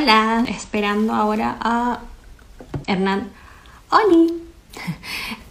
[0.00, 1.98] Hola, esperando ahora a
[2.86, 3.28] Hernán.
[3.90, 4.32] ¡Oli!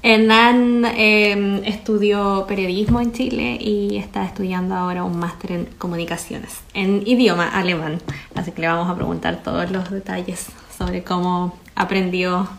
[0.02, 7.04] Hernán eh, estudió periodismo en Chile y está estudiando ahora un máster en comunicaciones en
[7.06, 8.00] idioma alemán.
[8.34, 12.50] Así que le vamos a preguntar todos los detalles sobre cómo aprendió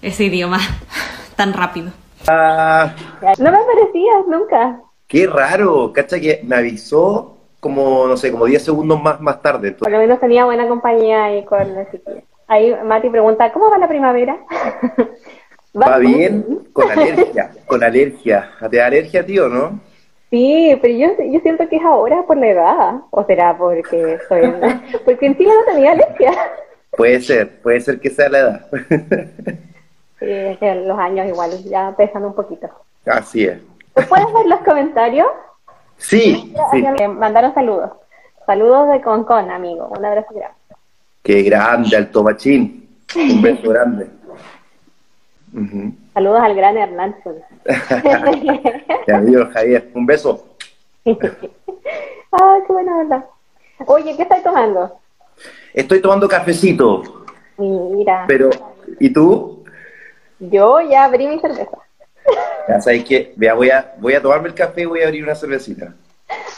[0.00, 0.60] ese idioma
[1.36, 1.90] tan rápido.
[2.26, 2.94] Ah,
[3.38, 4.80] No me parecías nunca.
[5.06, 9.72] qué raro, cacha que me avisó como, no sé, como 10 segundos más, más tarde.
[9.72, 12.22] Por lo menos tenía buena compañía ahí con la chiquilla.
[12.46, 14.38] Ahí Mati pregunta, ¿cómo va la primavera?
[15.80, 18.50] Va bien, con alergia, con alergia.
[18.70, 19.78] ¿Te da alergia, tío, no?
[20.30, 22.94] Sí, pero yo, yo siento que es ahora por la edad.
[23.10, 24.42] ¿O será porque soy...
[25.04, 26.32] Porque en Chile no tenía alergia.
[26.96, 28.66] Puede ser, puede ser que sea la edad.
[30.18, 32.68] Sí, es que los años igual ya pesan un poquito.
[33.06, 33.58] Así es.
[33.94, 35.28] ¿Tú puedes ver los comentarios?
[35.98, 36.84] Sí, sí.
[37.08, 37.90] Mandaron saludos.
[38.46, 39.88] Saludos de Concon, amigo.
[39.88, 40.56] Un abrazo grande.
[41.22, 42.88] Qué grande, Alto Machín.
[43.14, 44.08] Un beso grande.
[46.14, 47.16] Saludos al gran Hernán.
[49.12, 50.46] Amigo Javier, un beso.
[51.04, 51.16] Ay,
[52.66, 53.26] qué buena onda.
[53.86, 54.98] Oye, ¿qué estás tomando?
[55.72, 57.24] Estoy tomando cafecito,
[57.56, 58.50] Mira, pero
[58.98, 59.64] ¿y tú?
[60.38, 61.76] yo ya abrí mi cerveza.
[62.68, 65.24] Ya sabes que, vea, voy a, voy a tomarme el café y voy a abrir
[65.24, 65.94] una cervecita.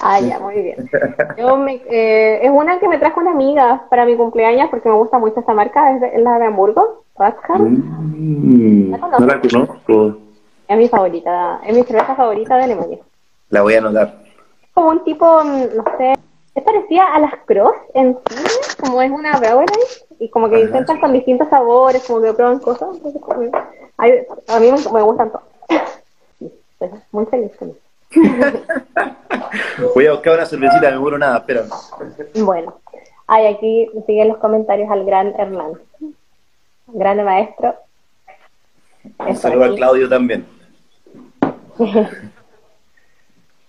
[0.01, 0.91] Ah, ya, muy bien.
[1.37, 4.95] Yo me, eh, es una que me trajo una amiga para mi cumpleaños porque me
[4.97, 7.05] gusta mucho esta marca, es, de- es la de Hamburgo.
[7.59, 10.17] Mm, ¿La no la conozco.
[10.69, 12.99] Es mi favorita, es mi cerveza favorita de Alemania.
[13.51, 14.23] La voy a anotar.
[14.63, 16.15] Es como un tipo, mm, no sé,
[16.55, 19.77] es parecida a las Cross en Chile, como es una Brauerei,
[20.19, 20.65] y como que Ajá.
[20.65, 22.89] intentan con distintos sabores, como que prueban cosas.
[22.97, 23.51] entonces, como que-
[23.99, 25.45] ay, a mí me, me gustan todos.
[26.39, 27.81] Sí, estoy muy feliz con eso.
[29.95, 31.65] Voy a buscar una cervecita, me muero nada, espera.
[32.35, 32.81] Bueno,
[33.27, 35.75] hay aquí siguen los comentarios al gran Hernán.
[36.89, 37.77] Grande maestro.
[39.19, 39.77] Un saludo a.
[39.77, 40.47] Claudio también.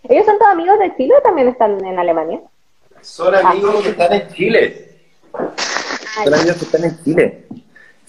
[0.03, 2.41] ¿Ellos son todos amigos de Chile o también están en Alemania?
[3.01, 4.99] Son amigos que están en Chile.
[5.31, 7.45] Son amigos que están en Chile.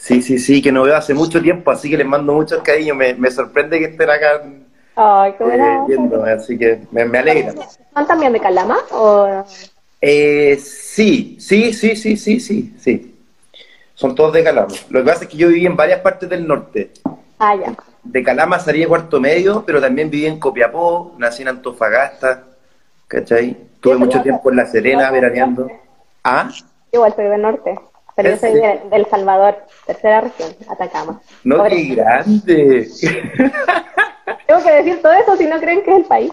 [0.03, 2.97] Sí, sí, sí, que no veo hace mucho tiempo, así que les mando muchos cariños.
[2.97, 4.43] Me, me sorprende que estén acá
[4.97, 7.55] Ay, qué eh, viéndome, así que me, me alegra.
[7.95, 8.79] ¿Son también de Calama?
[8.91, 9.45] O...
[10.01, 13.15] Eh, sí, sí, sí, sí, sí, sí, sí.
[13.95, 14.75] Son todos de Calama.
[14.91, 16.91] Lo que pasa es que yo viví en varias partes del norte.
[17.39, 17.73] Ah, ya.
[18.03, 22.43] De Calama salí de cuarto medio, pero también viví en Copiapó, nací en Antofagasta,
[23.07, 23.57] ¿cachai?
[23.79, 25.71] Tuve mucho tiempo en La Serena veraneando.
[26.25, 26.51] ¿Ah?
[26.91, 27.79] Igual soy del norte,
[28.15, 28.81] pero yo ¿En soy serio?
[28.85, 29.57] de, del Salvador,
[29.87, 31.21] tercera región, Atacama.
[31.45, 31.71] No, Pobre.
[31.77, 32.89] qué grande.
[34.47, 36.33] Tengo que decir todo eso si no creen que es el país.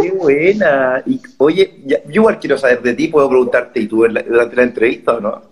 [0.00, 1.02] Qué buena.
[1.06, 4.22] Y, oye, ya- yo igual quiero saber de ti, puedo preguntarte, ¿y tú en la-
[4.22, 5.42] durante la entrevista o no?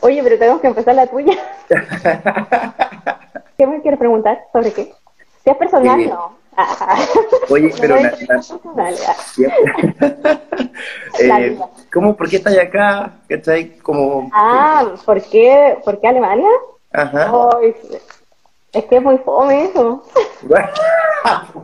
[0.00, 1.34] Oye, pero tenemos que empezar la tuya.
[3.56, 4.40] ¿Qué me quieres preguntar?
[4.52, 4.92] ¿Sobre qué?
[5.44, 6.36] Si es personal, Eh, no.
[7.48, 8.12] Oye, pero la-
[8.76, 8.92] la-.
[11.20, 11.58] Eh.
[11.92, 13.12] ¿cómo, ¿Por qué estás acá?
[13.28, 13.78] ¿Cachai?
[13.78, 14.30] Como...
[14.32, 16.48] Ah, ¿por qué, ¿por qué Alemania?
[16.92, 17.32] Ajá.
[17.60, 17.74] Ay,
[18.72, 20.02] es que es muy fome eso.
[20.44, 20.56] Yo,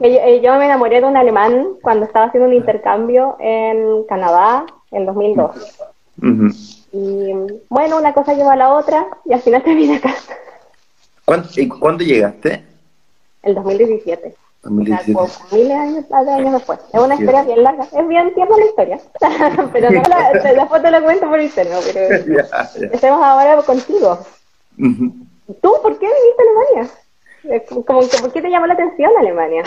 [0.01, 5.05] eh, yo me enamoré de un alemán cuando estaba haciendo un intercambio en Canadá en
[5.05, 5.51] 2002.
[6.23, 6.49] Ujú.
[6.93, 7.33] Y
[7.69, 10.15] bueno, una cosa lleva a la otra y al final terminé acá,
[11.25, 12.65] ¿Cuándo, y ¿Cuándo llegaste?
[13.43, 14.35] el 2017.
[14.63, 15.13] O sea, 2017.
[15.13, 16.79] como miles de años, años después.
[16.93, 17.85] Es una historia bien larga.
[17.85, 19.01] Es bien tierna la historia.
[19.73, 21.79] pero no la, te la cuento por interno.
[21.93, 22.71] Pero Ya, ya.
[22.85, 24.19] empecemos ahora contigo.
[24.79, 25.13] Ujú.
[25.63, 26.95] ¿Tú por qué viniste a Alemania?
[27.45, 29.63] Eh, Como que, ¿Por qué te llamó la atención Alemania?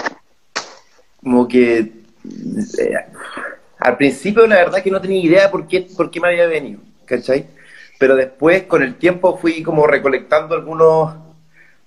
[1.23, 1.79] Como que
[2.79, 2.95] eh,
[3.79, 6.81] al principio la verdad que no tenía idea por qué, por qué me había venido,
[7.05, 7.47] ¿cachai?
[7.99, 11.13] Pero después con el tiempo fui como recolectando algunos,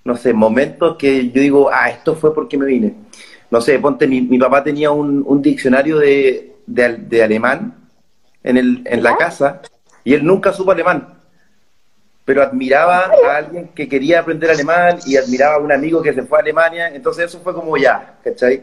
[0.05, 2.95] no sé, momentos que yo digo, ah, esto fue porque me vine.
[3.51, 7.75] No sé, ponte, mi, mi papá tenía un, un diccionario de, de, de alemán
[8.43, 9.63] en, el, en la casa
[10.05, 11.09] y él nunca supo alemán.
[12.25, 16.23] Pero admiraba a alguien que quería aprender alemán y admiraba a un amigo que se
[16.23, 16.89] fue a Alemania.
[16.89, 18.63] Entonces eso fue como ya, ¿cachai?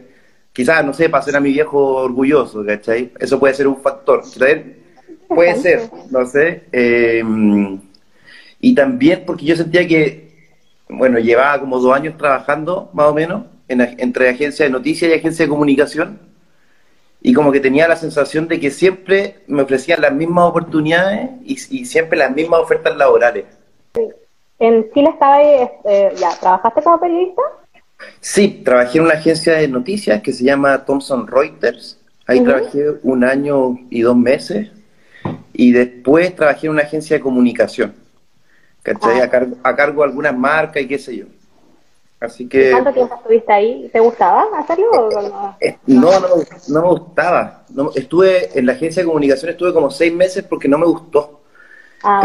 [0.52, 3.12] Quizás, no sé, para hacer a mi viejo orgulloso, ¿cachai?
[3.20, 4.22] Eso puede ser un factor.
[4.22, 4.76] ¿cachai?
[5.28, 6.64] Puede ser, no sé.
[6.72, 7.22] Eh,
[8.60, 10.31] y también porque yo sentía que,
[10.98, 15.14] bueno, llevaba como dos años trabajando, más o menos, en, entre agencia de noticias y
[15.14, 16.18] agencia de comunicación.
[17.20, 21.52] Y como que tenía la sensación de que siempre me ofrecían las mismas oportunidades y,
[21.70, 23.44] y siempre las mismas ofertas laborales.
[24.58, 27.42] En Chile estaba ahí, eh, ya, ¿trabajaste como periodista?
[28.20, 31.98] Sí, trabajé en una agencia de noticias que se llama Thomson Reuters.
[32.26, 34.70] Ahí trabajé un año y dos meses.
[35.52, 37.94] y después trabajé en una agencia de comunicación,
[38.82, 39.20] ¿cachai?
[39.20, 39.24] Ah.
[39.24, 41.26] A, cargo, a cargo de algunas marcas y qué sé yo.
[42.20, 42.70] Así que...
[42.70, 43.90] ¿Cuánto tiempo estuviste ahí?
[43.92, 45.56] ¿Te gustaba hacerlo o no?
[45.60, 46.28] Eh, No, no,
[46.68, 47.64] no me gustaba.
[47.70, 51.40] No, estuve en la agencia de comunicación, estuve como seis meses porque no me gustó.
[52.04, 52.22] Ah.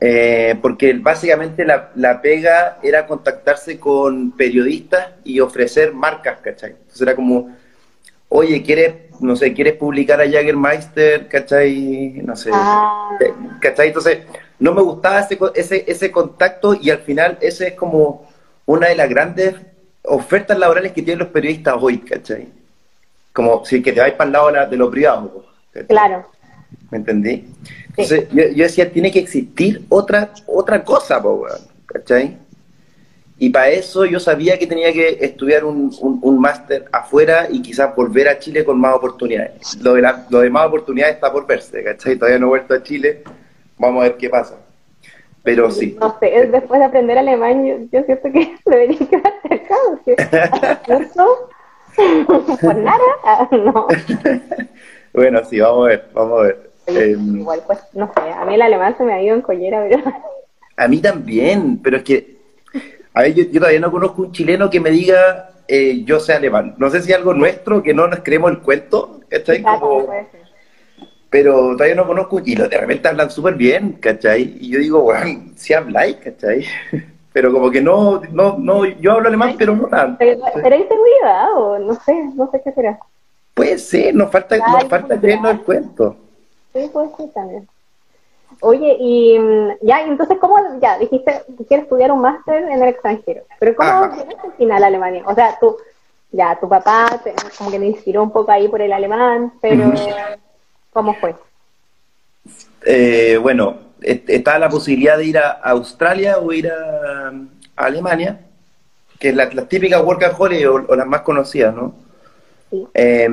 [0.00, 6.70] Eh, porque básicamente la, la pega era contactarse con periodistas y ofrecer marcas, ¿cachai?
[6.70, 7.56] Entonces era como,
[8.28, 12.20] oye, ¿quieres, no sé, quieres publicar a Jagermeister, ¿cachai?
[12.24, 13.10] No sé, Ah.
[13.20, 13.88] eh, ¿cachai?
[13.88, 14.18] Entonces
[14.62, 18.28] no me gustaba ese, ese, ese contacto y al final ese es como
[18.64, 19.54] una de las grandes
[20.04, 22.48] ofertas laborales que tienen los periodistas hoy, ¿cachai?
[23.32, 25.88] Como si que te vais para el lado de, lo privado, ¿cachai?
[25.88, 26.26] Claro.
[26.90, 27.44] ¿Me entendí?
[27.88, 31.44] Entonces, yo, yo decía, tiene que existir otra, otra cosa, po,
[31.86, 32.38] ¿cachai?
[33.38, 37.60] Y para eso yo sabía que tenía que estudiar un, un, un máster afuera y
[37.60, 39.76] quizás volver a Chile con más oportunidades.
[39.82, 42.14] Lo de, la- lo de más oportunidades está por verse, ¿cachai?
[42.14, 43.24] Todavía no he vuelto a Chile,
[43.82, 44.56] vamos a ver qué pasa.
[45.42, 45.96] Pero sí.
[46.00, 50.16] No sé, es después de aprender alemán, yo, yo siento que debería quedarte acá, porque
[50.86, 51.48] curso
[52.62, 53.86] por nada, Ah, no.
[55.12, 56.70] Bueno, sí, vamos a ver, vamos a ver.
[56.86, 59.42] Oye, Em, Igual, pues, no sé, a mí el alemán se me ha ido en
[59.42, 60.02] collera, pero
[60.76, 62.36] A mí también, pero es que,
[63.12, 66.32] a ver, yo, yo todavía no conozco un chileno que me diga eh, yo sé
[66.34, 66.74] alemán.
[66.78, 69.62] No sé si es algo nuestro que no nos creemos el cuento, ¿cachai?
[69.62, 70.41] Como- puede ser.
[71.32, 74.58] Pero todavía no conozco, y de repente hablan súper bien, ¿cachai?
[74.60, 76.66] Y yo digo, bueno, si habláis, ¿cachai?
[77.32, 80.22] Pero como que no, no, no, yo hablo alemán, pero no tanto.
[80.22, 82.98] ¿Será inseguridad o no sé, no sé qué será?
[83.54, 86.16] Puede ser, nos falta, Ay, nos falta creernos el cuento.
[86.74, 87.66] Sí, puede ser también.
[88.60, 92.88] Oye, y mm, ya, entonces, ¿cómo, ya, dijiste que quieres estudiar un máster en el
[92.90, 95.22] extranjero, pero ¿cómo llegaste al final a Alemania?
[95.24, 95.74] O sea, tú,
[96.32, 99.90] ya, tu papá te- como que te inspiró un poco ahí por el alemán, pero
[100.92, 101.34] ¿cómo fue?
[102.84, 107.28] Eh, bueno, est- estaba la posibilidad de ir a Australia o ir a,
[107.76, 108.40] a Alemania,
[109.18, 111.94] que es la, las típicas work and holiday o, o las más conocidas, ¿no?
[112.70, 112.86] Sí.
[112.94, 113.28] Eh,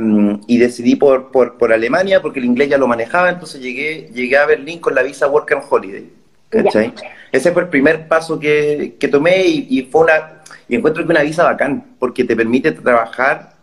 [0.47, 4.37] y decidí por, por, por Alemania porque el inglés ya lo manejaba, entonces llegué, llegué
[4.37, 6.09] a Berlín con la visa Work and Holiday.
[6.49, 6.93] ¿Cachai?
[7.31, 11.11] Ese fue el primer paso que, que tomé y, y fue una, y encuentro que
[11.11, 13.53] una visa bacán, porque te permite trabajar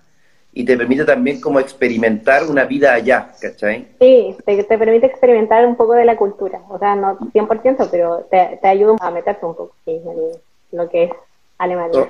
[0.56, 3.88] y te permite también como experimentar una vida allá, ¿cachai?
[4.00, 8.26] Sí, te, te permite experimentar un poco de la cultura, o sea, no 100%, pero
[8.30, 10.32] te, te ayuda a meterte un poco en
[10.72, 11.10] lo que es
[11.58, 11.92] Alemania.
[11.92, 12.08] Todo,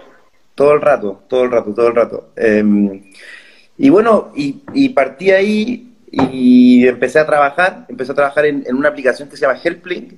[0.54, 2.28] todo el rato, todo el rato, todo el rato.
[2.36, 3.02] Eh,
[3.78, 8.76] y bueno, y, y partí ahí y empecé a trabajar, empecé a trabajar en, en
[8.76, 10.12] una aplicación que se llama Helplink.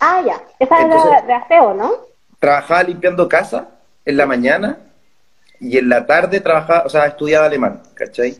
[0.00, 1.92] Ah, ya, esa es de, de aseo, ¿no?
[2.40, 3.68] Trabajaba limpiando casa
[4.04, 4.89] en la mañana
[5.60, 8.38] y en la tarde trabajaba, o sea, estudiaba alemán, ¿cachai?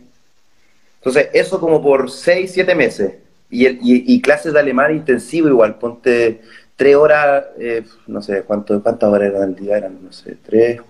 [0.98, 3.14] Entonces, eso como por seis, siete meses.
[3.48, 6.40] Y, el- y, y clases de alemán intensivo igual, ponte
[6.76, 9.76] tres horas, eh, no sé, ¿cuánto, ¿cuántas horas eran al día?
[9.78, 10.80] Eran, no sé, tres,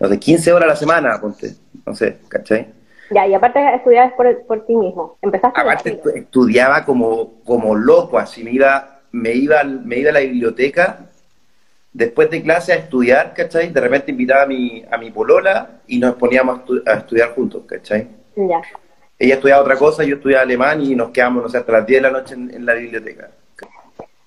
[0.00, 1.54] no sé, 15 horas a la semana, ponte,
[1.86, 2.66] no sé, ¿cachai?
[3.10, 5.18] Ya, y aparte estudiabas por, por ti mismo.
[5.22, 10.20] Empezaste Aparte estudiaba como, como loco, así me iba, me iba, me iba a la
[10.20, 11.10] biblioteca
[11.92, 13.68] después de clase a estudiar, ¿cachai?
[13.70, 17.30] De repente invitaba a mi, a mi polola y nos poníamos a, estu- a estudiar
[17.34, 18.08] juntos, ¿cachai?
[18.36, 18.62] Ya.
[19.18, 22.02] Ella estudiaba otra cosa, yo estudiaba alemán y nos quedamos, no sé, hasta las 10
[22.02, 23.30] de la noche en, en la biblioteca.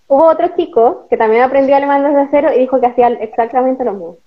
[0.07, 3.93] Hubo otro chico que también aprendió alemán desde cero y dijo que hacía exactamente lo
[3.93, 4.17] mismo.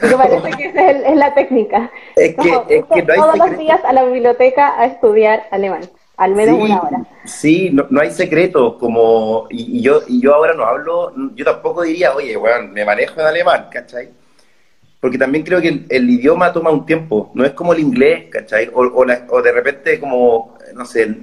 [0.00, 1.90] Me parece que esa es, la técnica.
[2.16, 5.42] Es que- Como, es que no hay todos los días a la biblioteca a estudiar
[5.50, 5.82] alemán,
[6.20, 6.98] al menos sí, una hora.
[7.24, 11.44] Sí, no, no hay secreto, como, y, y yo, y yo ahora no hablo, yo
[11.44, 14.10] tampoco diría, oye, weón, me manejo en alemán, ¿cachai?
[15.00, 18.26] Porque también creo que el, el idioma toma un tiempo, no es como el inglés,
[18.30, 18.70] ¿cachai?
[18.74, 21.16] O, o, la- o de repente como, no sé,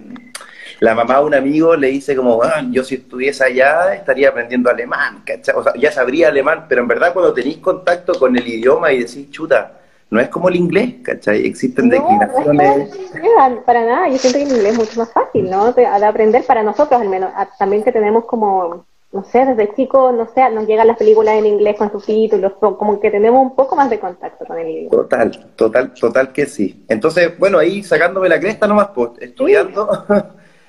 [0.79, 4.69] la mamá de un amigo le dice como, ah, yo si estuviese allá estaría aprendiendo
[4.69, 5.55] alemán, ¿cachai?
[5.55, 8.99] O sea, ya sabría alemán, pero en verdad cuando tenéis contacto con el idioma y
[8.99, 9.76] decís, chuta,
[10.09, 11.45] no es como el inglés, ¿cachai?
[11.45, 12.89] Existen No, no es declinaciones.
[13.35, 14.09] para, para nada.
[14.09, 15.71] Yo siento que el inglés es mucho más fácil, ¿no?
[15.73, 17.31] De, de aprender para nosotros, al menos.
[17.35, 21.35] A- También que tenemos como, no sé, desde chico, no sé, nos llegan las películas
[21.35, 24.69] en inglés con subtítulos, co- como que tenemos un poco más de contacto con el
[24.69, 24.91] idioma.
[24.91, 26.85] Total, total, total que sí.
[26.87, 29.89] Entonces, bueno, ahí sacándome la cresta nomás, pues, estudiando.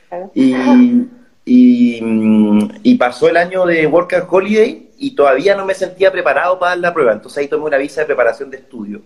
[0.09, 0.31] Claro.
[0.35, 1.07] y,
[1.45, 6.11] y, mm, y pasó el año de Work and Holiday y todavía no me sentía
[6.11, 7.13] preparado para dar la prueba.
[7.13, 9.01] Entonces ahí tomé una visa de preparación de estudio.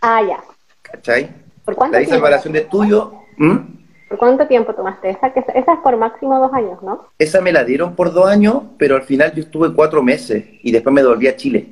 [0.00, 0.38] Ah, ya.
[0.82, 1.30] ¿Cachai?
[1.64, 2.26] ¿Por cuánto La tiempo?
[2.50, 3.60] de estudio, ¿m?
[4.08, 5.32] ¿Por cuánto tiempo tomaste esa?
[5.32, 7.08] Que esa es por máximo dos años, ¿no?
[7.18, 10.70] esa me la dieron por dos años, pero al final yo estuve cuatro meses y
[10.70, 11.66] después me devolví a Chile.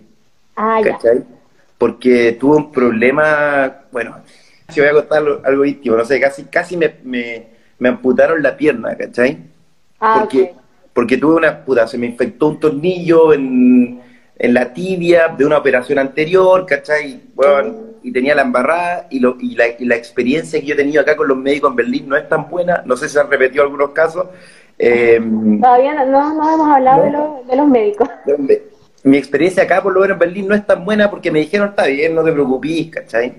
[0.57, 0.93] Ah, ya.
[0.93, 1.23] ¿cachai?
[1.79, 4.17] Porque tuve un problema, bueno,
[4.69, 7.47] si voy a contar algo, algo íntimo, no sé, casi, casi me, me,
[7.79, 9.39] me amputaron la pierna, ¿cachai?
[10.01, 10.63] Ah, porque, ok.
[10.93, 14.01] porque tuve una puta, se me infectó un tornillo en,
[14.37, 17.21] en la tibia de una operación anterior, ¿cachai?
[17.35, 20.77] Bueno, y tenía la embarrada y, lo, y, la, y la experiencia que yo he
[20.77, 23.21] tenido acá con los médicos en Berlín no es tan buena, no sé si se
[23.21, 24.27] han repetido algunos casos.
[24.79, 25.19] Eh,
[25.61, 27.05] Todavía no, no, no hemos hablado No.
[27.05, 28.09] de, los, de los médicos.
[29.05, 31.71] Mi experiencia acá, por lo menos en Berlín, no es tan buena porque me dijeron,
[31.71, 33.35] está bien, no te preocupes, ¿cachai?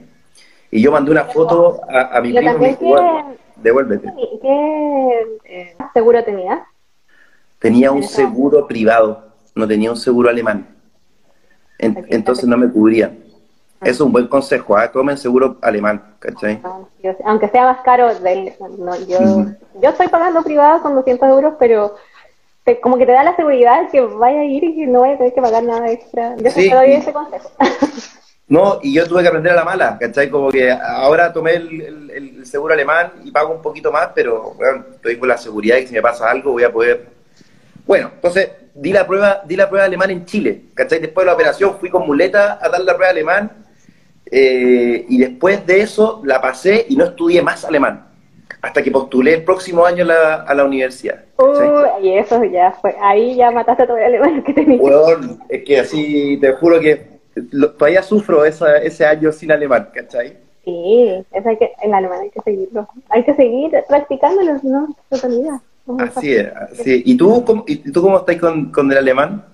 [0.72, 4.14] Y yo mandé una foto a, a mi Pero primo y me dijo, devuélvete.
[4.42, 5.12] ¿Qué,
[5.46, 6.60] eh, seguro tenías?
[7.60, 10.68] Tenía un seguro privado, no tenía un seguro alemán.
[11.80, 13.25] En- entonces no me cubrían.
[13.86, 14.92] Eso es un buen consejo, ¿ah?
[14.92, 16.62] tomen seguro alemán, ¿cachai?
[17.02, 19.46] Sé, aunque sea más caro, del, no, yo,
[19.82, 21.96] yo estoy pagando privado con 200 euros, pero
[22.64, 25.14] te- como que te da la seguridad que vaya a ir y que no vaya
[25.14, 26.36] a tener que pagar nada extra.
[26.38, 26.70] Yo sí.
[26.70, 27.50] te doy ese consejo.
[28.48, 30.30] No, y yo tuve que aprender a la mala, ¿cachai?
[30.30, 34.54] Como que ahora tomé el, el- el seguro alemán y pago un poquito más, pero
[34.54, 37.08] bueno, estoy con la seguridad de que si me pasa algo voy a poder...
[37.88, 41.00] Bueno, entonces di la prueba di la prueba alemán en Chile, ¿cachai?
[41.00, 43.65] Después de la operación fui con muleta a dar la prueba alemán
[44.32, 48.08] eh, y después de eso la pasé y no estudié más alemán,
[48.62, 51.24] hasta que postulé el próximo año a la, a la universidad.
[51.38, 54.82] Uh, y eso ya fue, ahí ya mataste todo el alemán que tenías.
[54.82, 57.08] Weón, es que así, te juro que
[57.52, 60.38] lo- todavía sufro esa- ese año sin alemán, ¿cachai?
[60.64, 62.88] Sí, eso hay que, el alemán hay que seguirlo.
[63.10, 65.48] Hay que seguir practicándolo, no, es muy
[66.00, 67.02] Así es, así es.
[67.06, 69.46] ¿Y tú cómo, y tú cómo estás con, con el alemán?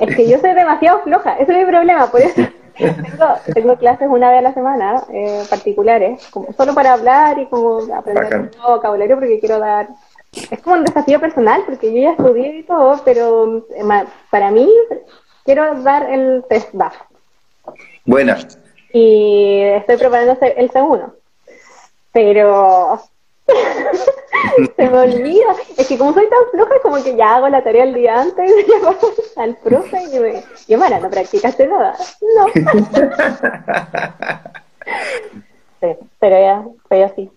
[0.00, 2.40] Es que yo soy demasiado floja, ese es mi problema, por eso
[2.76, 7.46] tengo, tengo clases una vez a la semana, eh, particulares, como solo para hablar y
[7.46, 8.40] como aprender Bacán.
[8.52, 9.88] un nuevo vocabulario porque quiero dar...
[10.50, 14.68] Es como un desafío personal porque yo ya estudié y todo, pero eh, para mí
[15.44, 16.94] quiero dar el test DAF
[18.04, 18.38] Buena.
[18.92, 21.14] y estoy preparando el segundo,
[22.12, 23.00] pero
[24.76, 25.54] se me olvida.
[25.76, 28.50] Es que como soy tan floja, como que ya hago la tarea el día antes
[28.68, 28.96] llamo
[29.36, 31.96] al profe y me y Mara, ¿no practicaste nada?
[32.36, 32.46] No.
[35.80, 35.88] Sí,
[36.20, 37.30] pero ya, pero sí.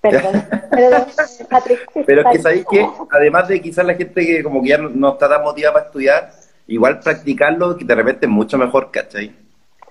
[0.00, 0.42] Perdón.
[0.70, 1.04] Perdón,
[1.48, 1.88] Patrick.
[2.06, 4.88] Pero es que sabéis que, además de quizás la gente que como que ya no,
[4.88, 6.30] no está tan motivada para estudiar,
[6.66, 9.32] igual practicarlo, que de repente es mucho mejor, ¿cachai?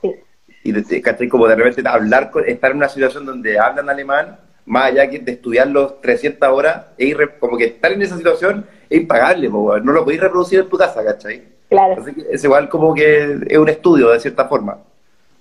[0.01, 0.15] Sí.
[0.63, 1.27] Y de, de- ¿cachai?
[1.29, 4.37] Como de repente hablar, estar en una situación donde hablan alemán,
[4.67, 8.99] más allá de estudiar los 300 horas, es como que estar en esa situación es
[8.99, 11.43] impagable, po, no lo podéis reproducir en tu casa, ¿cachai?
[11.69, 14.77] Claro, Así que es igual como que es un estudio, de cierta forma.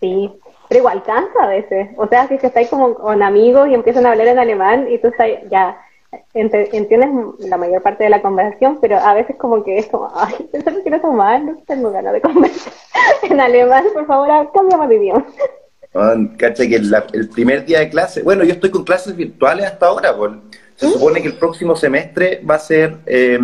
[0.01, 0.33] sí.
[0.69, 1.91] Pero igual cansa a veces.
[1.97, 4.89] O sea, si es que estáis como con amigos y empiezan a hablar en alemán
[4.91, 5.79] y tú estás ya
[6.35, 10.35] entiendes la mayor parte de la conversación, pero a veces como que es como, ay,
[10.53, 12.73] yo solo quiero tomar, no tengo ganas de conversar
[13.23, 15.27] en alemán, por favor, cámbiame de idioma.
[16.37, 16.69] ¿Cachai?
[16.69, 20.17] Que la- el primer día de clase, bueno, yo estoy con clases virtuales hasta ahora,
[20.17, 20.33] pues.
[20.77, 23.39] Se supone que el próximo semestre va a ser eh,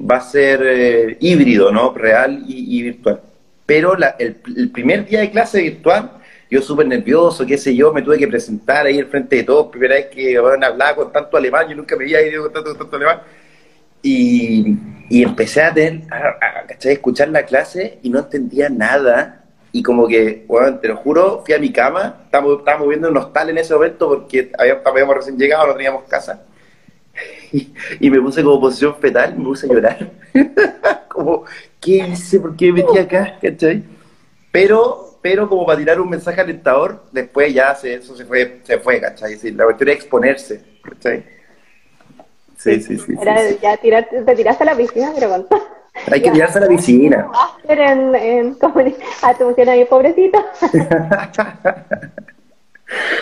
[0.00, 1.92] va a ser eh, híbrido, ¿no?
[1.92, 3.20] Real y, y virtual.
[3.66, 6.12] Pero la- el, el primer día de clase virtual,
[6.50, 9.66] yo súper nervioso, qué sé yo, me tuve que presentar ahí al frente de todos,
[9.70, 12.74] primera vez que bueno, hablaba con tanto alemán, yo nunca me había ido con tanto,
[12.76, 13.20] tanto alemán.
[14.02, 14.76] Y,
[15.10, 19.44] y empecé a tener, a, escuchar la clase y no entendía nada.
[19.72, 23.16] Y como que, bueno, te lo juro, fui a mi cama, estábamos, estábamos viendo un
[23.18, 26.42] hostal en ese momento porque había- habíamos recién llegado, no teníamos casa.
[27.52, 30.10] Y, y me puse como posición fetal, me puse a llorar.
[31.08, 31.44] como,
[31.80, 32.40] ¿qué hice?
[32.40, 33.38] ¿Por qué me metí acá?
[33.40, 33.84] ¿Cachai?
[34.52, 38.78] Pero, pero como para tirar un mensaje alentador, después ya se, eso se fue, se
[38.78, 39.36] fue, ¿cachai?
[39.36, 41.24] Sí, la cuestión era exponerse, ¿cachai?
[42.56, 43.16] Sí, sí, sí.
[43.16, 43.58] sí, Era sí.
[43.62, 45.46] ya tirar, te tiraste a la piscina, pero con.
[46.10, 47.30] Hay que tirarse a la piscina.
[47.68, 48.56] En, en
[49.22, 50.38] atención a mi pobrecito.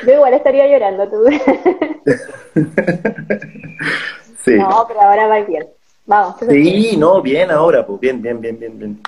[0.06, 1.24] Yo igual estaría llorando, tú.
[4.44, 4.54] Sí.
[4.54, 5.66] No, pero ahora va bien.
[6.04, 6.36] Vamos.
[6.48, 9.00] Sí, no, bien ahora, pues bien, bien, bien, bien, bien.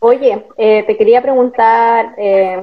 [0.00, 2.62] Oye, eh, te quería preguntar eh,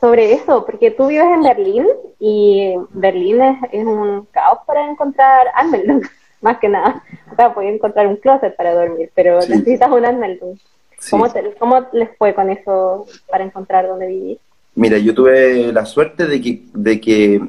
[0.00, 1.86] sobre eso, porque tú vives en Berlín
[2.20, 6.02] y Berlín es, es un caos para encontrar Anmeldung,
[6.44, 7.02] más que nada.
[7.32, 9.50] O sea, puedes encontrar un closet para dormir, pero Sí.
[9.50, 10.56] necesitas un Anmeldung.
[11.00, 11.10] Sí.
[11.10, 14.38] ¿Cómo, te- ¿Cómo les fue con eso para encontrar dónde vivir?
[14.76, 17.40] Mira, yo tuve la suerte de que, de que,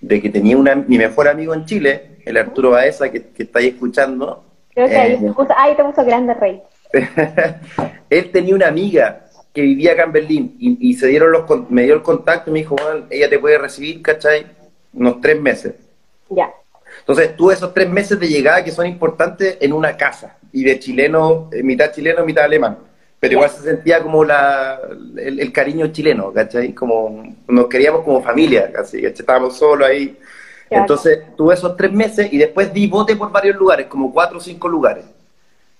[0.00, 3.58] de que tenía una, mi mejor amigo en Chile, el Arturo Baeza, que, que está
[3.58, 4.44] ahí escuchando.
[4.74, 6.62] Creo que ahí Eh, te puso, ahí te puso Grande Rey.
[8.10, 11.82] él tenía una amiga que vivía acá en Berlín y, y se dieron los, me
[11.82, 14.46] dio el contacto y me dijo, "Bueno, ella te puede recibir, ¿cachai?
[14.94, 15.74] Unos tres meses.
[16.30, 16.50] Ya.
[17.02, 20.78] Entonces, tuve esos tres meses de llegada que son importantes en una casa, y de
[20.78, 22.78] chileno, eh, mitad chileno, mitad alemán.
[23.18, 24.80] Pero igual se sentía como la,
[25.16, 26.72] el, el cariño chileno, ¿cachai?
[26.72, 29.20] Como nos queríamos como familia, casi, ¿cachai?
[29.20, 30.18] Estábamos solos ahí.
[30.68, 34.40] Entonces tuve esos tres meses y después di bote por varios lugares, como cuatro o
[34.40, 35.04] cinco lugares.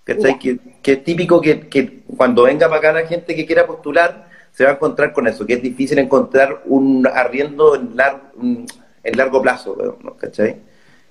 [0.05, 0.39] ¿Cachai?
[0.39, 4.29] Que, que es típico que, que cuando venga para acá la gente que quiera postular,
[4.53, 8.67] se va a encontrar con eso, que es difícil encontrar un arriendo en,
[9.03, 9.99] en largo plazo.
[10.19, 10.57] ¿cachai?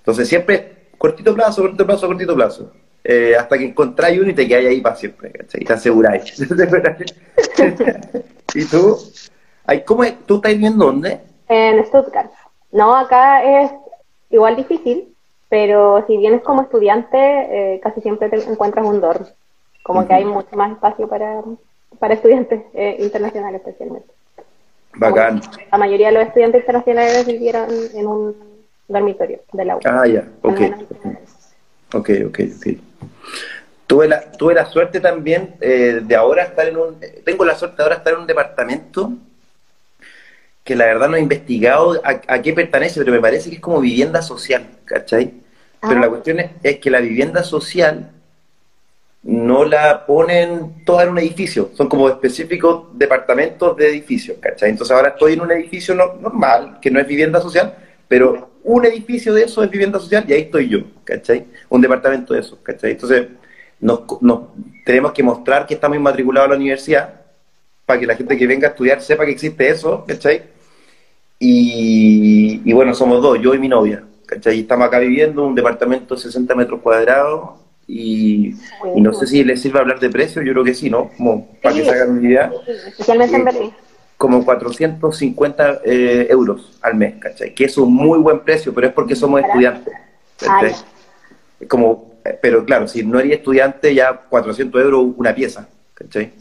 [0.01, 2.71] Entonces siempre cortito plazo, cortito plazo, cortito plazo.
[3.03, 5.63] Eh, hasta que encontráis uno y te quedáis ahí para siempre, ¿cachai?
[5.63, 6.39] Te aseguráis.
[8.53, 8.97] ¿Y tú?
[9.85, 10.19] ¿Cómo es?
[10.25, 11.19] ¿Tú estás viviendo dónde?
[11.47, 12.31] En Stuttgart.
[12.71, 13.71] No, acá es
[14.29, 15.15] igual difícil,
[15.49, 19.25] pero si vienes como estudiante, eh, casi siempre te encuentras un dorm.
[19.83, 21.41] Como que hay mucho más espacio para,
[21.97, 24.07] para estudiantes eh, internacionales especialmente.
[24.93, 25.41] Bacán.
[25.71, 28.50] la mayoría de los estudiantes internacionales vivieron en un
[28.91, 29.79] dormitorio de la U.
[29.85, 30.61] Ah, ya, ok.
[31.93, 32.67] Ok, ok, ok.
[33.87, 36.97] Tuve la, tuve la suerte también eh, de ahora estar en un...
[37.25, 39.11] Tengo la suerte de ahora estar en un departamento
[40.63, 43.81] que la verdad no he investigado a, qué pertenece, pero me parece que es como
[43.81, 45.33] vivienda social, ¿cachai?
[45.81, 46.09] Pero la ah.
[46.09, 48.11] cuestión es, que la vivienda social
[49.23, 54.69] no la ponen toda en un edificio, son como específicos departamentos de edificios, ¿cachai?
[54.69, 57.75] Entonces ahora estoy en un edificio normal, que no es vivienda social,
[58.07, 61.45] pero un edificio de eso es vivienda social y ahí estoy yo, ¿cachai?
[61.69, 62.91] Un departamento de eso, ¿cachai?
[62.91, 63.27] Entonces
[63.79, 64.01] nos,
[64.85, 67.21] tenemos que mostrar que estamos inmatriculados a la universidad
[67.85, 70.43] para que la gente que venga a estudiar sepa que existe eso, ¿cachai?
[71.39, 74.57] Y, bueno, somos dos, yo y mi novia, ¿cachai?
[74.57, 78.53] Y estamos acá viviendo un departamento de 60 metros cuadrados y,
[78.95, 81.09] no sé si les sirve hablar de precio, yo creo que sí, ¿no?
[81.17, 82.51] Como para que se hagan una idea.
[82.87, 83.73] especialmente en Berlín.
[84.21, 87.55] Como 450 eh, euros al mes, ¿cachai?
[87.55, 89.95] Que es un muy buen precio, pero es porque somos estudiantes.
[91.67, 96.33] Como, pero claro, si no eres estudiante, ya 400 euros una pieza, ¿cachai?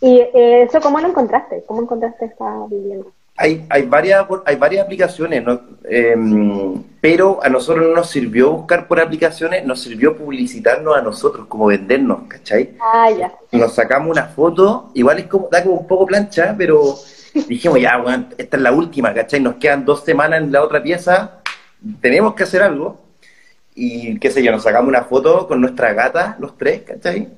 [0.00, 1.64] ¿Y eh, eso cómo lo encontraste?
[1.66, 3.08] ¿Cómo encontraste esta vivienda?
[3.36, 5.42] Hay, hay, varias, hay varias aplicaciones,
[5.84, 11.46] em, pero a nosotros no nos sirvió buscar por aplicaciones, nos sirvió publicitarnos a nosotros,
[11.46, 12.74] como vendernos, ¿cachai?
[12.80, 13.32] Ah, ya.
[13.52, 16.94] Nos sacamos una foto, igual es como, da como un poco plancha, pero
[17.48, 19.40] dijimos, ya, bueno, esta es la última, ¿cachai?
[19.40, 21.40] Nos quedan dos semanas en la otra pieza,
[22.00, 23.00] tenemos que hacer algo.
[23.74, 27.28] Y qué sé yo, nos sacamos una foto con nuestra gata, los tres, ¿cachai?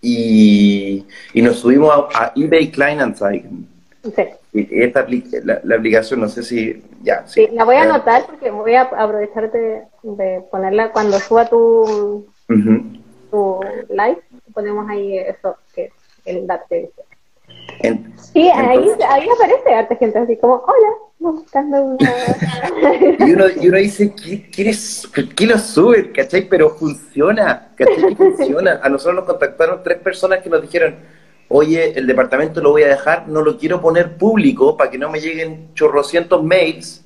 [0.00, 3.66] y, nos subimos a, eBay Kleinanzeigen.
[4.02, 4.22] Sí.
[4.52, 5.06] Y esta
[5.44, 7.26] la, aplicación, no sé si ya.
[7.26, 12.26] Sí, la voy a eh, anotar porque voy a aprovechar de, ponerla cuando suba tu,
[13.30, 14.22] tu live.
[14.54, 15.92] Ponemos ahí eso, que es
[16.24, 16.90] el dato de
[18.32, 22.10] Sí, ahí, ahí aparece arte gente así como, hola, buscando una...
[23.26, 26.10] y, uno, y uno dice, ¿qué, lo sube?
[26.12, 26.48] ¿Cachai?
[26.48, 28.14] Pero funciona, ¿cachai?
[28.16, 28.80] funciona.
[28.82, 30.96] A nosotros nos contactaron tres personas que nos dijeron,
[31.48, 35.10] oye, el departamento lo voy a dejar, no lo quiero poner público para que no
[35.10, 37.04] me lleguen chorrocientos mails,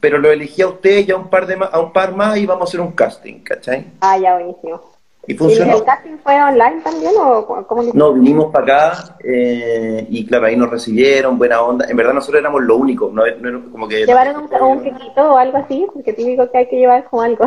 [0.00, 2.46] pero lo elegí a usted y a un par, de a un par más y
[2.46, 3.86] vamos a hacer un casting, ¿cachai?
[4.00, 4.80] Ah, ya, buenísimo.
[5.24, 5.76] ¿Y funcionó?
[5.76, 10.56] el casting fue online también o cómo No, vinimos para acá eh, y claro, ahí
[10.56, 11.86] nos recibieron, buena onda.
[11.88, 14.04] En verdad nosotros éramos lo único, no, no como que...
[14.04, 15.86] ¿Llevaron un, un quequito o algo así?
[15.92, 17.44] Porque típico que hay que llevar como algo.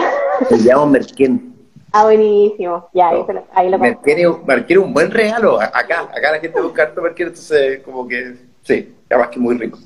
[0.48, 1.55] Se llama Merquén.
[1.98, 2.90] Ah, buenísimo.
[2.94, 5.62] Ya, ahí, lo, ahí lo Merquén, un buen regalo.
[5.62, 9.80] Acá, acá la gente busca harto Merquén, entonces como que, sí, además que muy rico.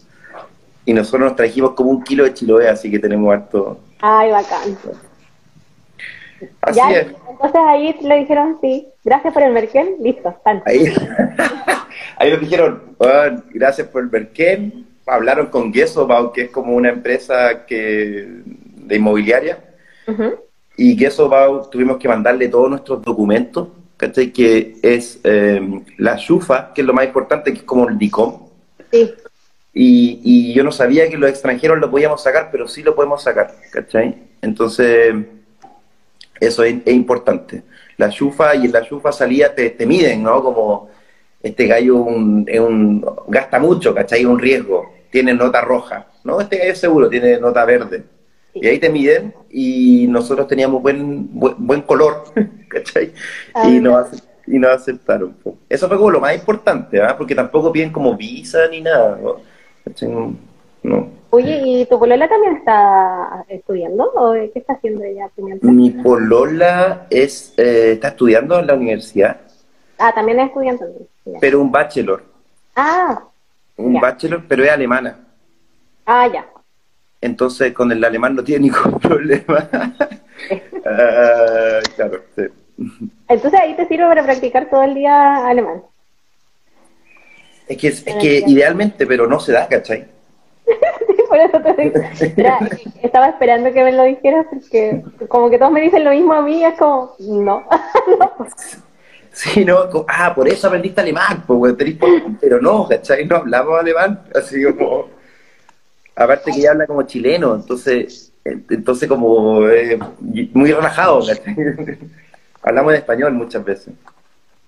[0.85, 3.79] Y nosotros nos trajimos como un kilo de chiloé, así que tenemos harto...
[3.99, 4.75] Ay, bacán.
[6.61, 7.07] Así es.
[7.29, 10.85] Entonces ahí le dijeron, sí, gracias por el Merkel, listo, Ahí,
[12.17, 12.95] ahí nos dijeron,
[13.51, 19.59] gracias por el Merkel, hablaron con Gessobau, que es como una empresa que de inmobiliaria,
[20.79, 24.31] y Gessobau tuvimos que mandarle todos nuestros documentos, ¿cachai?
[24.31, 28.47] Que es em, la SHUFA, que es lo más importante, que es como el DICOM.
[28.89, 29.13] Sí.
[29.73, 33.21] Y, y yo no sabía que los extranjeros lo podíamos sacar, pero sí lo podemos
[33.21, 34.15] sacar, ¿cachai?
[34.41, 35.15] Entonces
[36.39, 37.63] eso es, importante.
[37.97, 40.41] La chufa y en la chufa salía te, te miden, ¿no?
[40.41, 40.89] Como
[41.43, 44.23] este gallo un, un, gasta mucho, ¿cachai?
[44.23, 46.39] Un riesgo, tiene nota roja, ¿no?
[46.39, 48.18] Este gallo seguro tiene nota verde.
[48.61, 52.23] Y ahí te miden y nosotros teníamos buen buen, color,
[52.67, 53.05] ¿cachai?
[53.07, 53.11] y,
[53.53, 54.07] ah, nos,
[54.45, 55.35] y nos aceptaron.
[55.67, 57.15] Eso fue como lo más importante, ¿ah?
[57.17, 60.37] Porque tampoco piden como visa ni nada, ¿no?
[60.81, 61.09] No.
[61.31, 65.29] Oye, ¿y tu polola también está estudiando o qué está haciendo ella?
[65.61, 69.37] Mi polola es, eh, está estudiando en la universidad.
[69.99, 70.85] Ah, también es estudiante.
[71.39, 72.23] Pero un bachelor.
[72.75, 73.21] Ah.
[73.77, 75.19] Un bachelor, pero es alemana.
[76.05, 76.47] Ah, ya.
[77.21, 79.69] Entonces con el alemán no tiene ningún problema.
[80.85, 82.43] Ah, claro, sí.
[83.27, 85.83] Entonces ahí te sirve para practicar todo el día alemán.
[87.67, 90.07] Es que, es, es que idealmente, pero no se da, ¿cachai?
[91.29, 91.37] por
[93.03, 96.41] estaba esperando que me lo dijeras porque como que todos me dicen lo mismo a
[96.41, 97.63] mí, es como, no.
[99.31, 99.77] Sí, no,
[100.07, 101.75] ah, por eso aprendiste alemán, pues,
[102.41, 103.25] pero no, ¿cachai?
[103.25, 105.07] No hablamos alemán, así como,
[106.19, 111.21] aparte que ella habla como chileno, entonces, entonces como muy relajado.
[112.61, 113.93] Hablamos en español muchas veces.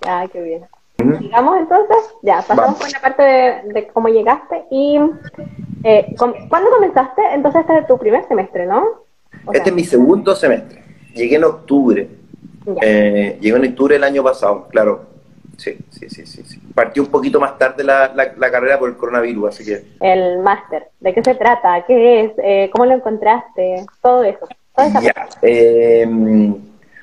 [0.05, 0.65] Ah, qué bien.
[1.19, 4.99] Llegamos entonces, ya, pasamos por la parte de, cómo llegaste y
[5.83, 7.21] eh, ¿cuándo comenzaste?
[7.33, 8.85] Entonces este es tu primer semestre, ¿no?
[9.51, 10.83] este es mi segundo semestre.
[11.15, 12.07] Llegué en octubre.
[12.81, 15.10] Eh, llegué en octubre del año pasado, claro.
[15.57, 16.43] Sí, sí, sí, sí.
[16.43, 16.59] sí.
[16.73, 19.83] Partió un poquito más tarde la, la, carrera por el coronavirus, así que...
[19.99, 21.83] El máster, ¿de qué se trata?
[21.85, 22.31] ¿Qué es?
[22.43, 23.85] Eh, ¿Cómo lo encontraste?
[24.01, 24.47] Todo eso.
[25.01, 25.13] ya.
[25.41, 26.07] Eh,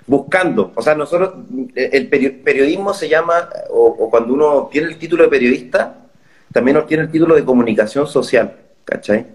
[0.09, 0.73] buscando.
[0.75, 1.35] O sea, nosotros,
[1.77, 5.95] el periodismo se llama, o, cuando uno tiene el título de periodista,
[6.53, 9.27] también tiene el título de comunicación social, ¿cachai?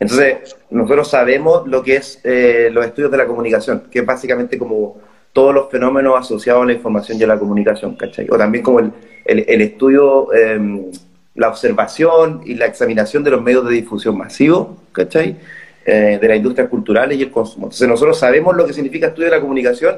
[0.00, 4.58] Entonces, nosotros sabemos lo que es eh, los estudios de la comunicación, que es básicamente
[4.58, 4.96] como
[5.32, 8.26] todos los fenómenos asociados a la información y a la comunicación, ¿cachai?
[8.30, 8.92] O también como el,
[9.24, 10.90] el, estudio, em,
[11.34, 15.36] la observación y la examinación de los medios de difusión masivos, ¿cachai?
[15.84, 17.66] Eh, de las industrias culturales y el consumo.
[17.66, 19.96] Entonces, nosotros sabemos lo que significa estudio de la comunicación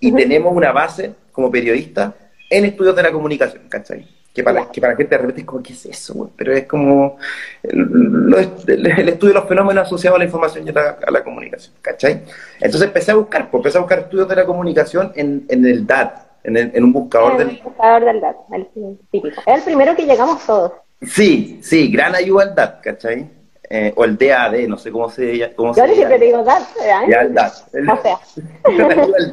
[0.00, 2.14] y tenemos una base como periodista
[2.48, 4.15] en estudios de la comunicación, ¿cachai?
[4.36, 6.30] Que para, que para la gente de repente es como, ¿qué es eso?
[6.36, 7.16] Pero es como
[7.62, 12.20] el, estudio de los fenómenos asociados a la información y a la, comunicación, ¿cachai?
[12.60, 15.86] Entonces empecé a buscar, pues empecé a buscar estudios de la comunicación en, en el
[15.86, 17.62] DAT, en, en un buscador del...
[17.64, 18.68] buscador del DAT, el
[19.10, 19.40] típico.
[19.46, 20.72] Es el primero que llegamos todos.
[21.00, 23.30] Sí, sí, gran ayuda al DAT, ¿cachai?
[23.70, 27.06] Eh, o el DAD, no sé cómo se, cómo Yo siempre digo DAD, ¿eh?
[27.08, 27.52] Ya, el DAD.
[27.90, 28.18] o sea.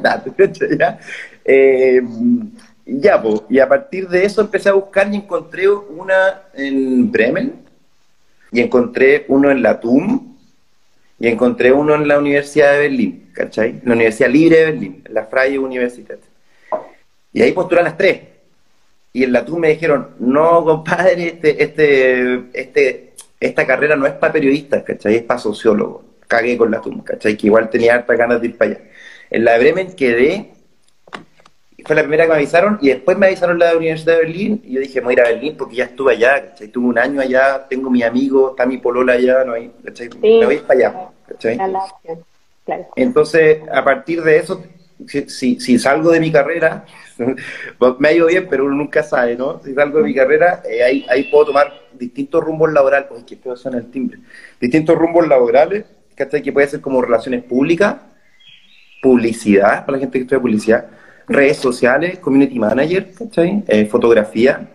[0.00, 0.22] DAD,
[0.78, 0.98] ¿ya?
[1.44, 2.00] Eh,
[2.86, 7.54] ya, pues, y a partir de eso empecé a buscar y encontré una en Bremen,
[8.52, 10.36] y encontré uno en la TUM,
[11.18, 13.80] y encontré uno en la Universidad de Berlín, ¿cachai?
[13.84, 16.20] La Universidad Libre de Berlín, la Freie Universität.
[17.32, 18.20] Y ahí postulé las tres.
[19.12, 24.14] Y en la TUM me dijeron, no, compadre, este, este, este esta carrera no es
[24.14, 25.16] para periodistas, ¿cachai?
[25.16, 26.02] Es para sociólogos.
[26.26, 27.36] Cagué con la tumba, ¿cachai?
[27.36, 28.80] Que igual tenía harta ganas de ir para allá.
[29.30, 30.53] En la de Bremen quedé,
[31.84, 34.20] fue la primera que me avisaron, y después me avisaron la de la Universidad de
[34.20, 36.68] Berlín, y yo dije, voy a ir a Berlín porque ya estuve allá, ¿cachai?
[36.68, 40.08] Tuve un año allá, tengo mi amigo, está mi polola allá, no hay, ¿cachai?
[40.20, 41.58] me voy para allá, ¿cachai?
[42.96, 44.62] Entonces, a partir de eso,
[45.06, 46.84] si, si, salgo de mi carrera,
[47.98, 49.60] me ha ido bien, pero uno nunca sabe, ¿no?
[49.62, 53.08] Si salgo de mi carrera, eh, ahí, ahí puedo tomar distintos rumbos laborales.
[53.10, 54.18] Uy, qué feo suena el timbre.
[54.60, 56.42] Distintos rumbos laborales, ¿cachai?
[56.42, 57.96] Que puede ser como relaciones públicas,
[59.02, 60.86] publicidad, para la gente que estudia publicidad,
[61.28, 63.64] redes sociales, community manager, ¿cachai?
[63.68, 64.68] Eh, fotografía,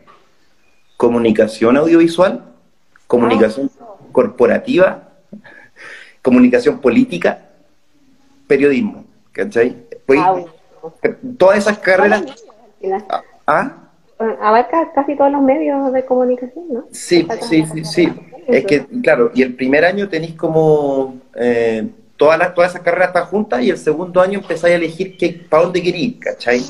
[0.97, 2.43] comunicación audiovisual,
[3.07, 3.95] comunicación ah.
[4.11, 5.09] corporativa,
[6.21, 7.45] comunicación política,
[8.47, 9.75] periodismo, ¿cachai?
[11.37, 12.23] todas esas carreras...
[13.11, 13.23] ¿Ah?
[13.45, 13.75] ¿Ah?
[14.41, 16.83] Abarca casi todos los medios de comunicación, ¿no?
[16.91, 18.13] Sí, sí, sí, sí.
[18.47, 21.87] Es que, claro, y el primer año tenéis como eh,
[22.19, 25.41] todas, las, todas esas carreras están juntas y el segundo año empezáis a elegir qué,
[25.49, 26.61] para dónde queréis ir, ¿cachai?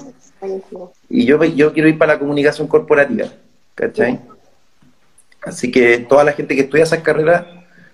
[1.09, 3.25] Y yo, yo quiero ir para la comunicación corporativa,
[3.73, 4.19] ¿cachai?
[5.41, 7.45] Así que toda la gente que estudia esas carreras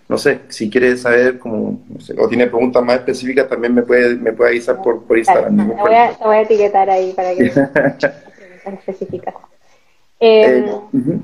[0.08, 1.80] no sé, si quiere saber como,
[2.20, 5.58] o tiene preguntas más específicas, también me puede, me puede avisar por, por Instagram.
[5.58, 7.46] te, voy a, voy a, etiquetar ahí para que
[8.66, 9.34] específicas.
[10.20, 10.64] Eh,
[10.94, 11.20] eh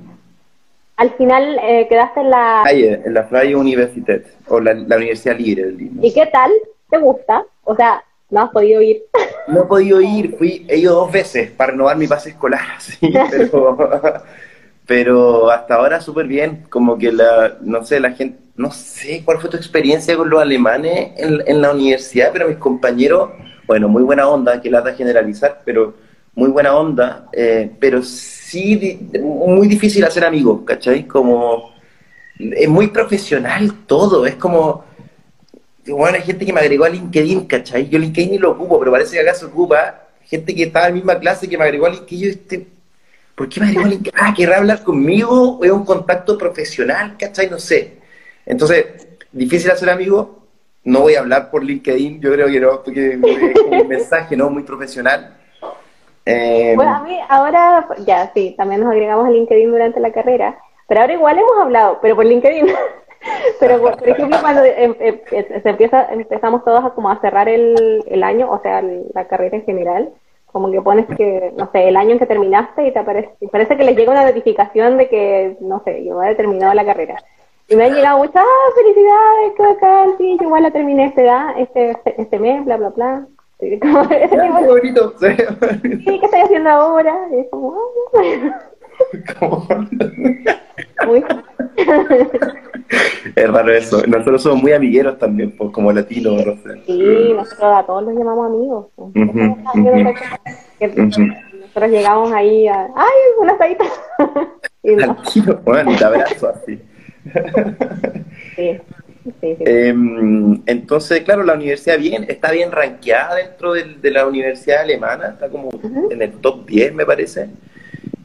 [1.02, 2.64] Al final eh, quedaste en la...
[2.70, 5.90] en la Freie Universität, o la, la Universidad Libre del.
[6.00, 6.52] ¿Y qué tal?
[6.92, 7.44] ¿Te gusta?
[7.64, 9.02] O sea, no has podido ir.
[9.48, 13.12] No he podido ir, fui, he ido dos veces para renovar mi pase escolar, sí,
[13.32, 13.78] pero,
[14.86, 19.40] pero hasta ahora súper bien, como que la, no sé, la gente, no sé cuál
[19.40, 23.32] fue tu experiencia con los alemanes en, la universidad, pero mis compañeros,
[23.66, 25.96] bueno, muy buena onda, que la da generalizar, pero
[26.34, 31.06] muy buena onda, eh, pero sí muy difícil hacer amigos, ¿cachai?
[31.06, 31.72] Como
[32.38, 34.84] es muy profesional todo, es como,
[35.88, 37.90] bueno, hay gente que me agregó a LinkedIn, ¿cachai?
[37.90, 40.94] Yo LinkedIn ni lo ocupo, pero parece que acá se ocupa gente que estaba en
[40.94, 42.68] la misma clase que me agregó a LinkedIn, yo este,
[43.36, 44.14] ¿por qué me agregó a LinkedIn?
[44.16, 45.58] Ah, ¿querrá hablar conmigo?
[45.60, 47.16] ¿O es un contacto profesional?
[47.20, 47.50] ¿Cachai?
[47.50, 47.98] No sé.
[48.46, 48.86] Entonces,
[49.32, 50.28] difícil hacer amigos.
[50.84, 54.50] No voy a hablar por LinkedIn, yo creo que no, porque es un mensaje no
[54.50, 55.38] muy profesional.
[56.26, 60.60] Eh, bueno, a mí ahora, ya sí, también nos agregamos a LinkedIn durante la carrera,
[60.88, 62.68] pero ahora igual hemos hablado, pero por LinkedIn.
[63.60, 68.04] pero por, ejemplo, cuando em, em, se empieza, empezamos todos a, como a cerrar el,
[68.08, 70.10] el año, o sea, la carrera en general,
[70.52, 73.78] como que pones que, no sé, el año en que terminaste y te aparece, parece
[73.78, 77.16] que les llega una notificación de que, no sé, yo he terminado la carrera.
[77.70, 81.30] Y me han llegado muchas ¡ah, felicidades, qué bacán, sí, yo igual la terminé este,
[81.30, 83.28] ah, este, este mes, bla, bla, bla.
[83.82, 85.14] Como ese tipo de- bonito.
[85.20, 85.28] sí.
[86.06, 87.16] ¿qué estoy haciendo ahora?
[87.32, 88.60] Y es como, ah,
[89.40, 89.68] Como-
[91.08, 91.24] muy...
[93.36, 94.02] Es raro eso.
[94.08, 96.82] Nosotros somos muy amigueros también, pues, como latinos, no sé.
[96.86, 98.88] Sí, nosotros a todos los llamamos amigos.
[98.98, 99.58] Ujú,
[100.80, 101.28] Que ujú.
[101.62, 103.86] Nosotros llegamos ahí a, ¡ay, una asadita!
[104.84, 106.82] y no, tiro, bueno, te abrazo así.
[108.56, 108.80] sí,
[109.24, 109.64] sí, sí.
[109.66, 115.50] Em, entonces, claro, la universidad bien, está bien rankeada dentro de, la universidad alemana, está
[115.50, 115.70] como
[116.10, 117.50] en el top 10, me parece.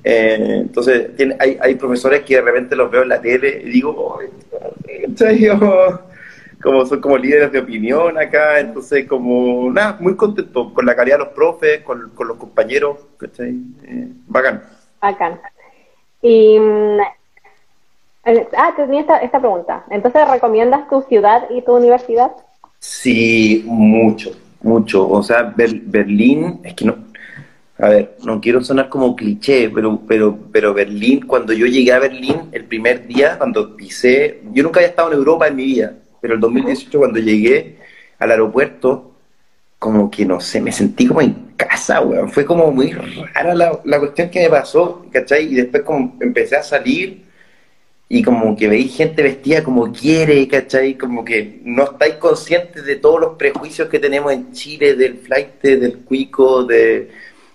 [0.04, 3.70] Eh, entonces, tiene, hay, hay profesores que de repente los veo en la tele y
[3.70, 4.28] digo, "Ay,
[5.08, 5.48] ¿cachai?
[6.62, 11.18] Como- son como líderes de opinión acá, entonces como, nada, muy contento con la calidad
[11.18, 13.50] de los profes, con, con los compañeros, ¿cachai?
[13.84, 14.62] Eh, bacán.
[15.00, 15.38] Bacán.
[16.22, 16.98] Y, mm,
[18.56, 19.84] ah, tenía esta, esta pregunta.
[19.90, 22.32] Entonces, ¿recomiendas tu ciudad y tu universidad?
[22.78, 24.30] Sí, mucho,
[24.62, 25.08] mucho.
[25.08, 26.96] O sea, Ber- Berlín, es que no,
[27.78, 31.98] a ver, no quiero sonar como cliché, pero, pero, pero Berlín, cuando yo llegué a
[32.00, 35.94] Berlín el primer día, cuando pisé, yo nunca había estado en Europa en mi vida,
[36.20, 37.78] pero el 2018 cuando llegué
[38.18, 39.12] al aeropuerto,
[39.78, 42.30] como que no sé, me sentí como en casa, weón.
[42.30, 45.46] Fue como muy rara la, la cuestión que me pasó, ¿cachai?
[45.52, 47.25] Y después como empecé a salir
[48.08, 50.94] y como que veis gente vestida como quiere, ¿cachai?
[50.94, 55.60] Como que no estáis conscientes de todos los prejuicios que tenemos en Chile, del flight,
[55.60, 57.10] del cuico, de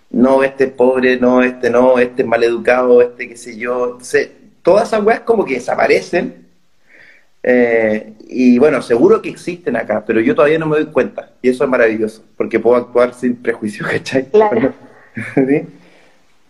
[0.09, 3.85] no, este es pobre, no, este no, este es maleducado, este qué sé yo.
[3.85, 6.47] Entonces, todas esas weas como que desaparecen.
[7.43, 11.31] Eh, y bueno, seguro que existen acá, pero yo todavía no me doy cuenta.
[11.41, 14.25] Y eso es maravilloso, porque puedo actuar sin prejuicios, ¿cachai?
[14.29, 14.73] Claro.
[15.35, 15.61] ¿Sí?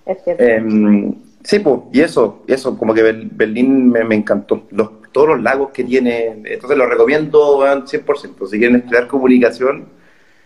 [0.07, 0.43] Es cierto.
[0.43, 4.63] Em, sí, pues, y eso, eso, como que Berlín me, me encantó.
[4.71, 8.47] Los, todos los lagos que tiene, entonces lo recomiendo weón, 100%.
[8.47, 9.89] Si quieren estudiar comunicación,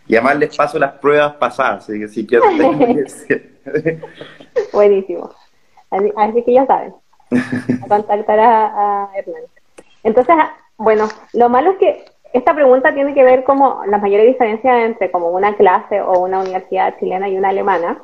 [0.07, 3.05] y además les paso las pruebas pasadas, así que si quieren.
[4.73, 5.31] Buenísimo.
[5.89, 6.93] Así, así que ya saben.
[7.83, 9.41] A contactar a, a Hernán.
[10.03, 10.35] Entonces,
[10.77, 15.09] bueno, lo malo es que esta pregunta tiene que ver como las mayores diferencias entre
[15.09, 17.97] como una clase o una universidad chilena y una alemana.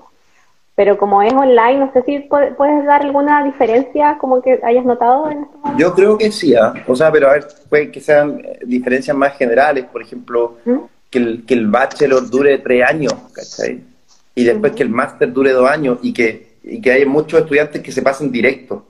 [0.75, 4.85] Pero como es online, no sé si pu- puedes dar alguna diferencia como que hayas
[4.85, 5.57] notado en este.
[5.77, 6.73] Yo creo que sí, ¿ah?
[6.87, 10.77] o sea, pero a ver, puede que sean eh, diferencias más generales, por ejemplo, ¿Mm?
[11.09, 13.81] que el, que el bachelor dure tres años, ¿cachai?
[14.33, 17.81] Y después que el máster dure dos años y que, y que hay muchos estudiantes
[17.81, 18.85] que se pasen directo.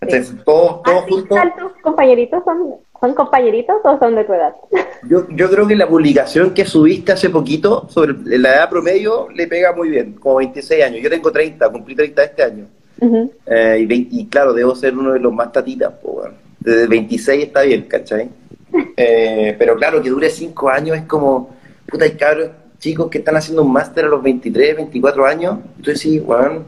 [0.00, 1.38] Entonces, todos, todos ¿Ah, sí, juntos.
[1.58, 2.74] tus compañeritos son,
[3.04, 4.54] son compañeritos o son de tu edad?
[5.08, 9.46] Yo, yo creo que la publicación que subiste hace poquito sobre la edad promedio le
[9.46, 11.02] pega muy bien, como 26 años.
[11.02, 12.64] Yo tengo 30, cumplí 30 este año.
[13.00, 13.30] Ujú.
[13.44, 16.34] Eh, y, vein- y claro, debo ser uno de los más tatitas, pues, bueno.
[16.58, 18.30] Desde 26 está bien, ¿cachai?
[18.96, 21.54] Eh, pero claro, que dure 5 años es como,
[21.86, 25.58] puta, hay cabros chicos que están haciendo un máster a los 23, 24 años.
[25.76, 26.64] Entonces sí, bueno,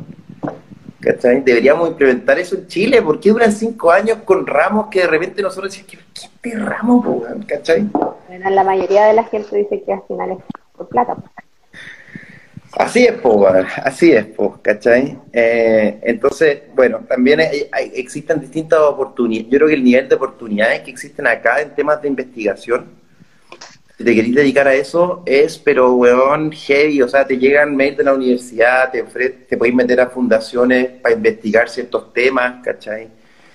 [1.07, 1.41] ¿cachai?
[1.43, 3.01] Deberíamos implementar eso en Chile.
[3.01, 6.99] ¿Por qué duran 5 años con ramos que de repente nosotros decimos, ¿qué, este ramo,
[7.01, 7.43] weón?
[7.45, 7.83] ¿cachai?
[8.29, 10.39] Bueno, la mayoría de la gente dice que al final es
[10.77, 11.17] por plata.
[12.73, 15.17] Así es, po, weón, así es, po, ¿cachai?
[15.33, 19.49] Eh, entonces, bueno, también hay- hay- existen distintas oportunidades.
[19.51, 22.87] Yo creo que el nivel de oportunidades que existen acá en temas de investigación,
[23.97, 27.01] si te querés dedicar a eso, es, pero, weón, heavy.
[27.01, 31.15] O sea, te llegan mails de la universidad, te, te podéis meter a fundaciones para
[31.15, 33.09] investigar ciertos temas, ¿cachai?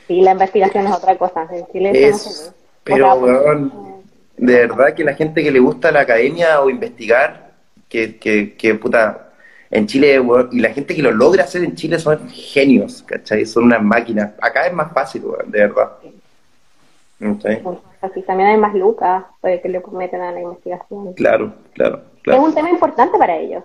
[0.07, 1.47] Sí, la investigación es otra cosa.
[1.51, 2.51] En Chile Es,
[2.83, 4.01] pero, weón,
[4.35, 7.51] de verdad que la gente que le gusta la academia o investigar,
[7.87, 9.29] que, que, que puta,
[9.69, 13.45] en Chile, weón, y la gente que lo logra hacer en Chile son genios, ¿cachai?
[13.45, 14.31] Son unas máquinas.
[14.41, 15.91] Acá es más fácil, weón, de verdad.
[17.19, 17.61] ¿Cachai?
[18.01, 21.13] Así también hay más lucas pues, que le meten a la investigación.
[21.13, 22.41] Claro, claro, Es claro.
[22.43, 23.63] un tema importante para ellos.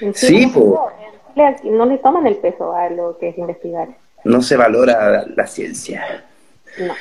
[0.00, 0.90] En Sí, po.
[1.34, 3.88] no, no le toman el peso a lo que es investigar.
[4.24, 6.24] No se valora la, ciencia.
[6.78, 6.94] No.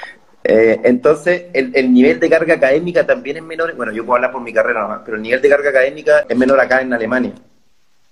[0.44, 3.76] Eh, entonces, el, el nivel de carga académica también es menor.
[3.76, 6.38] Bueno, yo puedo hablar por mi carrera nomás, pero el nivel de carga académica es
[6.38, 7.34] menor acá en Alemania.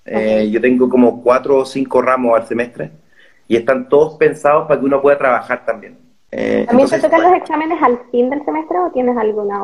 [0.05, 2.91] Eh, Yo tengo como cuatro o cinco ramos al semestre
[3.47, 5.97] y están todos pensados para que uno pueda trabajar también.
[6.31, 9.59] Eh, ¿También te entonces, tocan los exámenes al fin del semestre o tienes alguna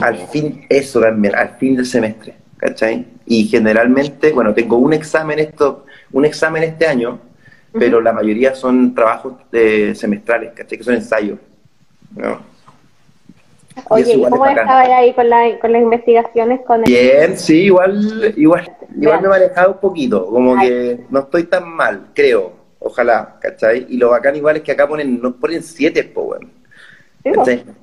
[0.00, 3.06] al fin, eso también, al fin del semestre, ¿cachai?
[3.26, 7.18] Y generalmente, bueno, tengo un examen esto, un examen este año,
[7.72, 10.78] pero la mayoría son trabajos eh, semestrales, ¿cachai?
[10.78, 11.38] Que son ensayos.
[12.14, 12.40] ¿no?
[13.90, 16.60] Oye, ¿y cómo es ahí con, la, con las investigaciones?
[16.66, 16.84] Con el...
[16.84, 20.68] Bien, sí, igual, igual, igual me he manejado un poquito, como Ay.
[20.68, 22.52] que no estoy tan mal, creo,
[22.86, 23.86] ojalá, ¿cachai?
[23.88, 26.50] Y lo bacán igual es que acá ponen, nos ponen siete, po, weón.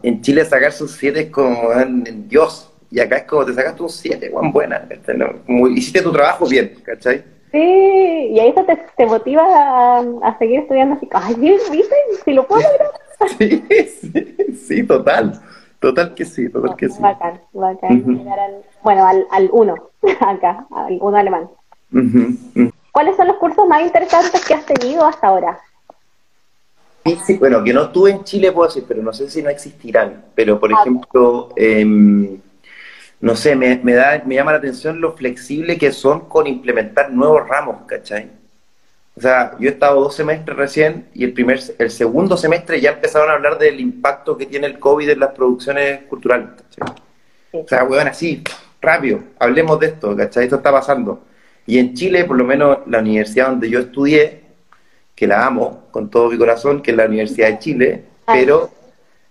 [0.04, 2.72] En Chile sacarse un 7 es como, weón, Dios.
[2.89, 4.88] Y acá es como te sacaste un 7, Juan, buena.
[4.88, 5.18] ¿cachai?
[5.18, 7.24] No, como hiciste tu trabajo bien, ¿cachai?
[7.52, 11.08] Sí, y ahí eso te, te motiva a, a seguir estudiando así.
[11.12, 11.96] Ay, ¿viste?
[12.24, 12.92] Si lo puedo lograr.
[13.38, 13.63] Sí,
[14.02, 14.36] sí,
[14.68, 15.39] sí, total.
[15.80, 17.02] Total que sí, total que sí.
[17.02, 18.02] Bacán, bacán.
[18.02, 18.12] Ujú.
[18.12, 19.76] Llegar al, bueno, al, al uno,
[20.20, 21.50] acá, al uno alemán.
[21.94, 22.72] Ujú.
[22.94, 25.60] ¿Cuáles son los cursos más interesantes que has tenido hasta ahora?
[27.26, 30.26] Sí, bueno, que no estuve en Chile, puedo decir, pero no sé si no existirán.
[30.36, 30.78] Pero, por Ah.
[30.80, 32.40] ejemplo, em,
[33.20, 37.12] no sé, me, me da, me llama la atención lo flexible que son con implementar
[37.12, 38.30] nuevos ramos, ¿cachai?
[39.18, 42.92] O sea, yo he estado dos semestres recién y el primer, el segundo semestre ya
[42.92, 46.96] empezaron a hablar del impacto que tiene el COVID en las producciones culturales, ¿cachai?
[47.54, 48.44] O sea, weón, así,
[48.80, 50.44] rápido, hablemos de esto, ¿cachai?
[50.44, 51.22] Esto está pasando.
[51.65, 54.41] Y en Chile, por lo menos la universidad donde yo estudié,
[55.15, 58.34] que la amo con todo mi corazón, que es la Universidad de Chile, Ah.
[58.36, 58.71] pero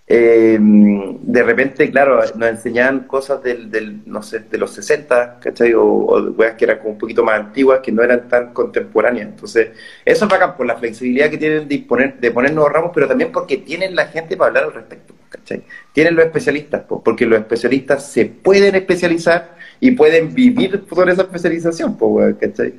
[0.06, 5.72] eh, de repente, claro, nos enseñaban cosas del, del, no sé, de los 60, ¿cachai?
[5.74, 8.52] O, o de weas que eran como un poquito más antiguas, que no eran tan
[8.52, 9.28] contemporáneas.
[9.28, 9.70] Entonces,
[10.04, 13.08] eso es bacán por la flexibilidad que tienen de, poner, de poner nuevos ramos, pero
[13.08, 15.64] también porque tienen la gente para hablar al respecto, ¿cachai?
[15.92, 21.22] Tienen los especialistas, po, porque los especialistas se pueden especializar y pueden vivir por esa
[21.22, 22.72] especialización, weón, ¿cachai?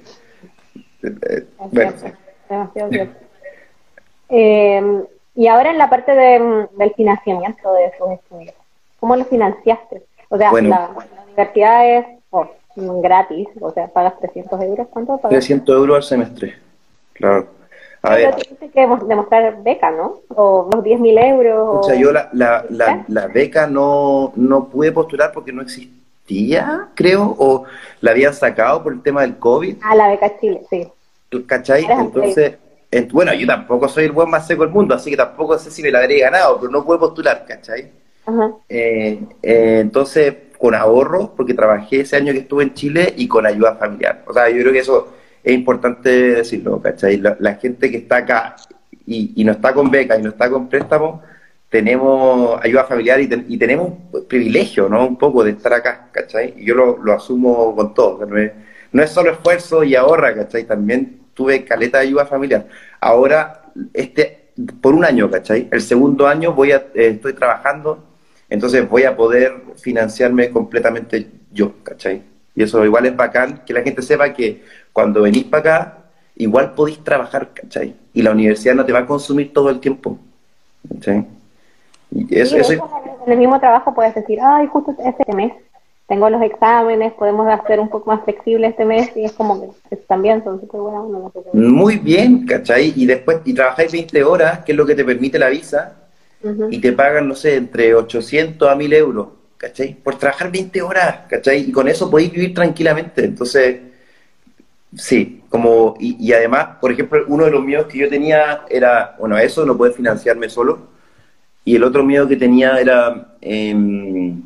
[1.03, 2.07] Eh, Bueno, sí.
[2.49, 3.19] Demasiado cierto.
[4.29, 5.03] Eh,
[5.35, 8.55] y ahora en la parte de, del financiamiento de esos estudios,
[9.01, 10.03] ¿cómo lo financiaste?
[10.29, 10.69] O sea, Bueno.
[10.69, 10.79] la,
[11.15, 15.31] la universidad es oh, gratis, o sea, pagas 300 euros, ¿cuánto pagas?
[15.31, 16.53] 300 euros al semestre,
[17.13, 17.47] claro.
[18.01, 20.19] A Pero ver, tienes que demo- demostrar beca, ¿no?
[20.35, 21.79] O los 10.000 euros.
[21.79, 26.02] O sea, yo la, la, la, la beca no, no pude postular porque no existía,
[26.95, 27.65] creo, o
[28.01, 30.88] la habían sacado por el tema del COVID, Ah, la beca Chile, sí.
[31.47, 31.86] ¿cachai?
[31.89, 32.55] Entonces,
[32.91, 35.71] en- bueno, yo tampoco soy el buen más seco del mundo, así que tampoco sé
[35.71, 37.91] si me la habría ganado, pero no pude postular, ¿cachai?
[38.25, 38.51] Ajá.
[38.69, 43.45] Eh, eh, entonces, con ahorro, porque trabajé ese año que estuve en Chile y con
[43.45, 44.23] ayuda familiar.
[44.27, 45.09] O sea, yo creo que eso
[45.43, 47.17] es importante decirlo, ¿cachai?
[47.17, 48.55] La, la gente que está acá
[49.05, 51.21] y, y no está con beca y no está con préstamo,
[51.73, 53.93] tenemos ayuda familiar y, ten- y tenemos
[54.27, 55.07] privilegio, ¿no?
[55.07, 56.53] Un poco de estar acá, ¿cachai?
[56.57, 58.25] Y yo lo, lo asumo con todo.
[58.27, 58.51] no, es,
[58.91, 60.65] no es solo esfuerzo y ahorra, ¿cachai?
[60.65, 62.67] También tuve caleta de ayuda familiar.
[63.01, 64.49] Ahora, este,
[64.81, 65.67] por un año, ¿cachai?
[65.71, 68.03] El segundo año voy a, eh, estoy trabajando,
[68.49, 72.21] entonces voy a poder financiarme completamente yo, ¿cachai?
[72.55, 75.97] Y eso igual es bacán, que la gente sepa que cuando venís para acá,
[76.36, 77.95] igual podéis trabajar, ¿cachai?
[78.13, 80.19] Y la universidad no te va a consumir todo el tiempo,
[80.88, 81.25] ¿cachai?
[82.15, 82.89] Y Sí, eso- hecho,
[83.26, 85.54] en el mismo trabajo puedes decir, ay, justo este mes
[86.08, 89.95] tengo los exámenes, podemos hacer un poco más flexible este mes, y es como que
[89.95, 91.04] también son súper buenas.
[91.06, 92.93] no muy bien, ¿cachai?
[92.95, 95.95] Y después, y trabajáis 20 horas, que es lo que te permite la visa,
[96.43, 96.67] Ujú.
[96.69, 99.93] y te pagan, no sé, entre 800 a 1000 euros, ¿cachai?
[99.95, 101.62] Por trabajar 20 horas, ¿cachai?
[101.69, 103.23] Y con eso podéis vivir tranquilamente.
[103.23, 103.80] Entonces,
[104.95, 109.15] sí, como, y, y además, por ejemplo, uno de los miedos que yo tenía era,
[109.19, 110.92] bueno, eso, no poder financiarme solo,
[111.65, 114.41] y el otro miedo que tenía era em,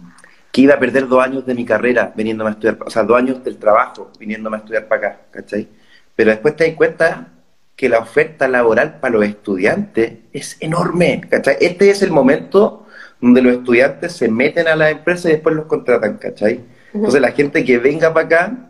[0.51, 3.17] que iba a perder dos años de mi carrera viniéndome a estudiar, o sea, dos
[3.17, 5.67] años del trabajo viniéndome a estudiar para acá, ¿cachai?
[6.15, 7.27] Pero después te das cuenta
[7.75, 11.57] que la oferta laboral para los estudiantes es enorme, ¿cachai?
[11.59, 12.87] Este es el momento
[13.21, 16.61] donde los estudiantes se meten a la empresa y después los contratan, ¿cachai?
[16.93, 18.66] Entonces la gente que venga para acá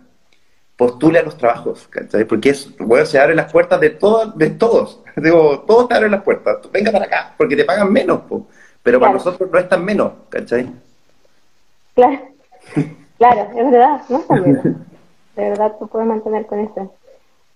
[0.78, 2.24] postule a los trabajos, ¿cachai?
[2.26, 5.04] Porque es, bueno, se abren las puertas de todos, de todos.
[5.16, 6.60] Digo, todos te abren las puertas.
[6.72, 8.46] Venga para acá, porque te pagan menos, po.
[8.84, 10.72] pero para nosotros no es tan menos, ¿cachai?
[11.96, 12.20] Claro,
[13.18, 14.86] claro, es verdad, no está bien.
[15.36, 16.94] De verdad, tú puedes mantener con eso.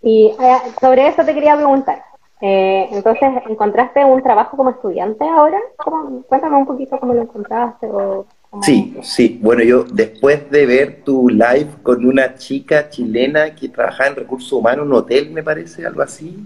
[0.02, 2.04] Y eh, sobre eso te quería preguntar.
[2.42, 5.60] Eh, entonces, ¿encontraste un trabajo como estudiante ahora?
[5.78, 6.24] ¿Cómo?
[6.24, 7.88] Cuéntame un poquito cómo lo encontraste.
[7.88, 8.26] O
[8.62, 9.40] Sí, sí.
[9.42, 14.52] Bueno, yo después de ver tu live con una chica chilena que trabajaba en recursos
[14.52, 16.46] humanos un hotel, me parece, algo así.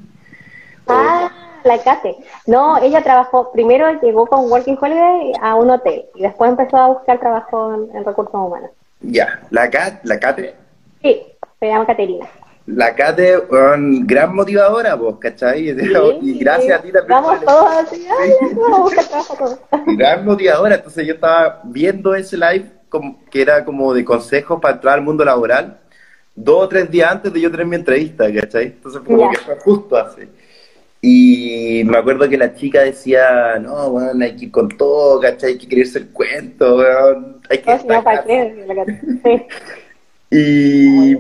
[0.88, 1.32] Ah,
[1.64, 2.16] la Kate.
[2.46, 6.88] No, ella trabajó, primero llegó con Working Holiday a un hotel y después empezó a
[6.90, 8.70] buscar trabajo en, en recursos humanos.
[9.02, 10.56] Ya, la Cat, la Cate,
[11.02, 11.22] Sí,
[11.60, 12.28] se llama Caterina.
[12.68, 15.70] La Cate, weón, gran motivadora, vos, ¿cachai?
[16.22, 17.08] y gracias a ti también.
[17.10, 19.60] Vamos todos así, ay, vamos a buscar trabajo todos.
[19.98, 20.76] gran motivadora.
[20.76, 25.02] Entonces yo estaba viendo ese live como, que era como de consejos para entrar al
[25.04, 25.80] mundo laboral
[26.36, 28.66] dos o tres días antes de yo tener mi entrevista, ¿cachai?
[28.66, 29.38] Entonces fue como Ya.
[29.38, 30.24] que fue justo así.
[31.02, 35.52] Y me acuerdo que la chica decía, no, weón, hay que ir con todo, ¿cachai?
[35.52, 37.42] Hay que creerse el cuento, weón.
[37.50, 38.26] Hay que No, si no, ¿para destacar".
[38.26, 38.66] qué?
[38.66, 39.02] La Kate.
[39.24, 39.46] Sí.
[40.36, 41.18] Y,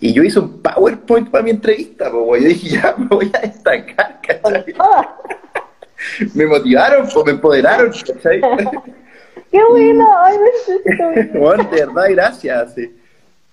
[0.00, 2.10] y yo hice un PowerPoint para mi entrevista.
[2.10, 4.64] Yo dije, ya me voy a destacar, ¿cachai?
[6.34, 8.40] me motivaron, pues, me empoderaron, ¿cachai?
[9.50, 10.06] ¡Qué bueno!
[10.22, 12.74] ¡Ay, me bueno, de verdad, gracias.
[12.74, 12.96] sí.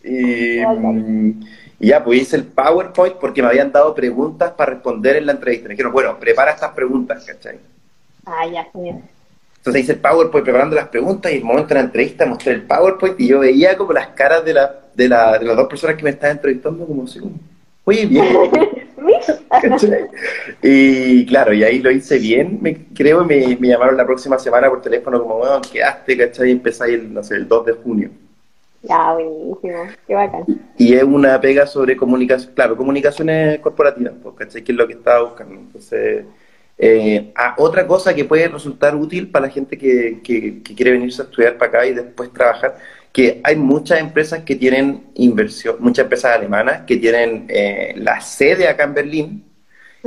[0.03, 5.25] Y, y ya, pues hice el PowerPoint porque me habían dado preguntas para responder en
[5.25, 5.67] la entrevista.
[5.67, 7.57] Me dijeron, bueno, prepara estas preguntas, ¿cachai?
[8.25, 9.01] Ah, ya, genial.
[9.63, 12.51] Entonces hice el PowerPoint preparando las preguntas y en el momento de la entrevista mostré
[12.51, 15.69] el PowerPoint y yo veía como las caras de, la, de, la, de las dos
[15.69, 17.35] personas que me estaban entrevistando como así, como,
[17.85, 18.25] oye, bien.
[20.61, 24.67] y claro, y ahí lo hice bien, me, creo, me, me llamaron la próxima semana
[24.69, 26.49] por teléfono como, bueno, quedaste, ¿cachai?
[26.49, 28.09] Y empezáis el, no sé, el 2 de junio.
[28.81, 29.87] Ya, buenísimo.
[30.05, 30.43] Qué bacán.
[30.77, 34.61] Y es una pega sobre comunicación, claro, comunicaciones corporativas, pues, ¿cachai?
[34.61, 35.55] Que es lo que estaba buscando.
[35.55, 36.25] Entonces,
[36.85, 40.91] eh, ah, otra cosa que puede resultar útil para la gente que, que, que quiere
[40.91, 42.77] venirse a estudiar para acá y después trabajar,
[43.11, 48.67] que hay muchas empresas que tienen inversión, muchas empresas alemanas que tienen eh, la sede
[48.67, 49.43] acá en Berlín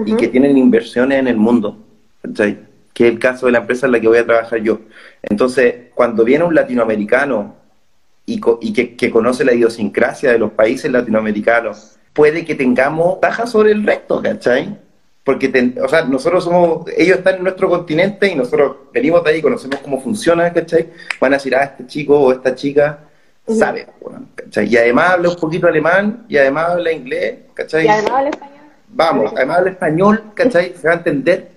[0.04, 1.78] y que tienen inversiones en el mundo,
[2.22, 2.58] ¿cachai?
[2.92, 4.80] que es el caso de la empresa en la que voy a trabajar yo.
[5.22, 7.56] Entonces, cuando viene un latinoamericano
[8.26, 13.20] y, co- y que, que conoce la idiosincrasia de los países latinoamericanos, puede que tengamos
[13.20, 14.78] baja sobre el resto, ¿cachai?
[15.26, 19.30] Porque, ten- o sea, nosotros somos, ellos están en nuestro continente y nosotros venimos de
[19.30, 20.88] ahí, conocemos cómo funciona, ¿cachai?
[21.20, 23.00] Van a decir, ah, este chico o esta chica
[23.48, 23.88] sabe,
[24.36, 24.68] ¿cachai?
[24.68, 27.86] Y además habla un poquito alemán y además habla inglés, ¿cachai?
[27.86, 28.56] Y además habla español.
[28.86, 30.74] Vamos, además habla español, ¿cachai?
[30.80, 31.50] Se va a entender.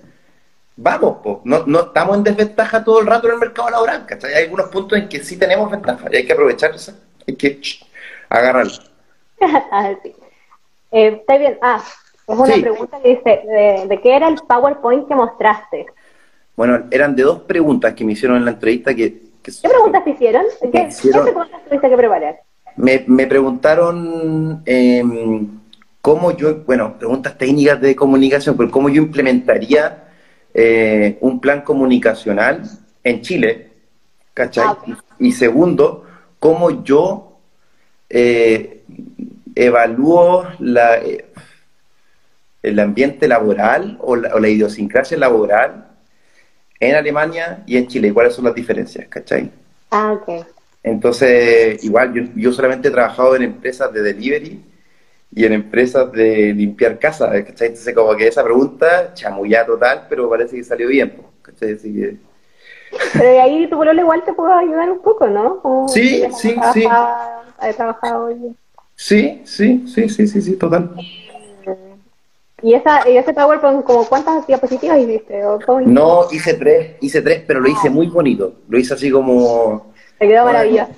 [0.76, 1.42] Vamos, po.
[1.46, 4.34] No, no estamos en desventaja todo el rato en el mercado laboral, ¿cachai?
[4.34, 6.94] Hay algunos puntos en que sí tenemos ventaja y hay que aprovechar eso,
[7.28, 7.62] hay que
[8.30, 8.74] agarrarlo.
[9.72, 10.16] ah, sí.
[10.92, 11.60] Eh, está bien.
[11.62, 11.84] Ah,
[12.30, 12.62] es una Sí.
[12.62, 15.86] pregunta que dice, de, ¿de qué era el PowerPoint que mostraste?
[16.56, 20.04] Bueno, eran de dos preguntas que me hicieron en la entrevista que, que ¿Qué preguntas
[20.04, 20.44] te hicieron?
[20.62, 22.40] ¿Qué, ¿qué hicieron- preguntas tuviste que preparar?
[22.76, 25.48] me, me preguntaron em,
[26.02, 30.06] cómo yo, bueno, preguntas técnicas de comunicación, pero cómo yo implementaría
[30.54, 32.62] eh, un plan comunicacional
[33.04, 33.70] en Chile,
[34.34, 34.66] ¿cachai?
[34.68, 34.78] Ah.
[35.20, 36.06] Y segundo,
[36.40, 37.38] cómo yo
[38.10, 38.82] eh,
[39.56, 41.26] evalúo la, eh,
[42.64, 45.88] el ambiente laboral o la, o la idiosincrasia laboral
[46.80, 49.52] en Alemania y en Chile, cuáles son las diferencias, ¿cachai?
[49.92, 50.46] Ah, ok.
[50.84, 54.64] Entonces, igual, yo, yo solamente he trabajado en empresas de delivery
[55.32, 57.68] y en empresas de limpiar casa, ¿cachai?
[57.68, 61.74] Entonces, como que esa pregunta, chamullá total, pero parece que salió bien, ¿cachai?
[61.74, 62.18] Así que,
[63.14, 65.60] Pero de ahí tu pololo igual te puedo ayudar un poco, ¿no?
[65.62, 66.86] Como Sí, sí, sí.
[66.86, 68.56] Ha trabajado hoy.
[68.96, 70.96] sí, sí, sí, sí, sí, sí, total.
[72.62, 75.46] ¿Y, esa, y ese PowerPoint, como cuántas diapositivas hiciste?
[75.46, 75.60] ¿O?
[75.82, 78.54] No, hice tres, hice tres, pero lo hice muy bonito.
[78.68, 79.94] Lo hice así como...
[80.18, 80.92] Te quedó maravilloso.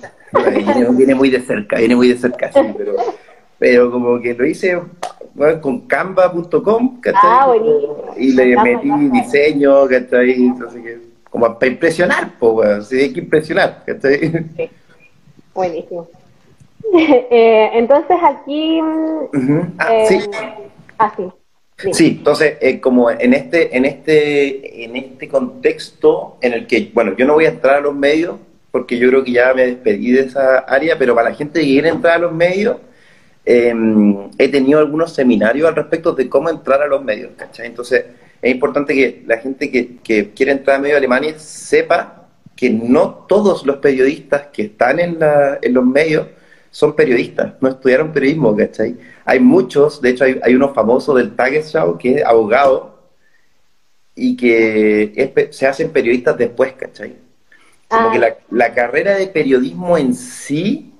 [0.50, 2.94] Viene, viene muy de cerca, viene muy de cerca, sí, pero,
[3.58, 4.80] pero como que lo hice
[5.34, 7.00] bueno, con canva.com.
[7.14, 8.04] Ah, buenísimo.
[8.16, 9.20] Y le metí Canva.
[9.20, 10.32] diseño, ¿cachai?
[10.32, 10.98] Entonces, que,
[11.30, 14.30] como para impresionar, pues, sí, hay que impresionar, ¿cachai?
[14.56, 14.70] Sí.
[15.54, 16.08] Buenísimo.
[16.94, 18.82] Eh, entonces aquí...
[18.82, 19.60] mm.
[19.78, 20.30] Ah, eh, sí.
[20.98, 21.12] Ah,
[21.92, 22.16] sí.
[22.18, 27.26] Entonces, eh, como en este, en este, en este contexto en el que, bueno, yo
[27.26, 28.36] no voy a entrar a los medios,
[28.70, 31.66] porque yo creo que ya me despedí de esa área, pero para la gente que
[31.66, 32.76] quiere entrar a los medios,
[33.44, 33.74] eh,
[34.38, 37.66] he tenido algunos seminarios al respecto de cómo entrar a los medios, ¿cachai?
[37.66, 38.04] Entonces,
[38.40, 43.26] es importante que la gente que, que quiere entrar a medios alemanes sepa que no
[43.28, 46.26] todos los periodistas que están en, la, en los medios
[46.70, 48.96] son periodistas, no estudiaron periodismo, ¿cachai?
[49.24, 52.98] Hay muchos, de hecho hay, hay uno famoso del Tagesschau que es abogado
[54.14, 57.16] y que es se hacen periodistas después, ¿cachai?
[57.88, 58.12] Como Ah.
[58.12, 60.92] que la, la carrera de periodismo en sí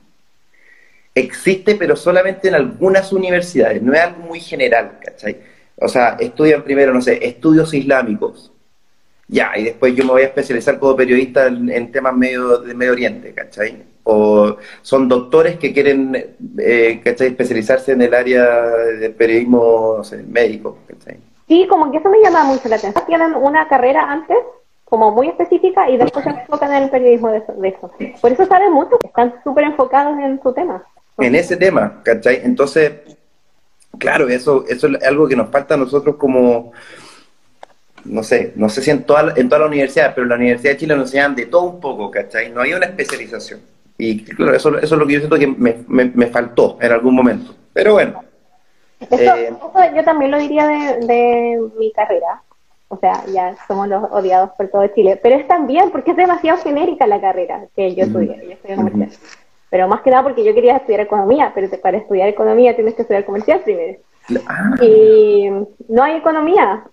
[1.14, 5.38] existe, pero solamente en algunas universidades, no es algo muy general, ¿cachai?
[5.76, 8.51] O sea, estudian primero, no sé, estudios islámicos.
[9.32, 12.74] Ya, y después yo me voy a especializar como periodista en, en temas medio, de
[12.74, 13.82] Medio Oriente, ¿cachai?
[14.04, 16.14] O son doctores que quieren,
[16.58, 17.28] eh, ¿cachai?
[17.28, 18.44] Especializarse en el área
[19.00, 21.16] del periodismo, no sé, médico, ¿cachai?
[21.48, 23.06] Sí, como que eso me llama mucho la atención.
[23.06, 24.36] Tienen una carrera antes,
[24.84, 27.54] como muy específica, y después se enfocan en el periodismo de eso.
[27.54, 27.90] de eso.
[28.20, 30.84] Por eso saben mucho, están súper enfocados en su tema.
[31.16, 32.42] en ese tema, ¿cachai?
[32.44, 32.92] Entonces,
[33.98, 36.72] claro, eso, eso es algo que nos falta a nosotros como,
[38.04, 40.36] no sé, no sé si en toda, la- en toda la universidad, pero en la
[40.36, 42.50] Universidad de Chile nos enseñan de todo un poco, ¿cachai?
[42.50, 43.60] No hay una especialización.
[43.98, 46.92] Y claro, eso, eso es lo que yo siento que me, me, me faltó en
[46.92, 47.54] algún momento.
[47.72, 48.22] Pero bueno,
[49.00, 52.42] Eso, Eh, eso yo también lo diría de, de mi carrera.
[52.88, 55.18] O sea, ya somos los odiados por todo Chile.
[55.22, 58.40] Pero es también porque es demasiado genérica la carrera que yo estudié.
[58.46, 59.10] Yo estudié comercial.
[59.70, 63.02] Pero más que nada porque yo quería estudiar economía, pero para estudiar economía tienes que
[63.02, 63.98] estudiar comercial primero.
[64.46, 65.48] ah, Y
[65.88, 66.84] no hay economía.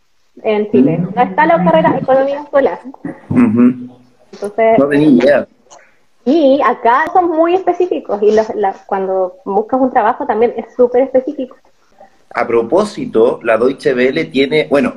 [0.44, 1.00] En Chile.
[1.16, 2.80] No está la carrera de economía escolar.
[3.30, 3.98] Ujú.
[4.32, 5.48] Entonces, No tenía idea.
[6.26, 11.04] y acá son muy específicos y los- la- cuando buscas un trabajo también es súper
[11.04, 11.58] específico.
[12.34, 14.94] A propósito, la Deutsche Welle tiene, bueno,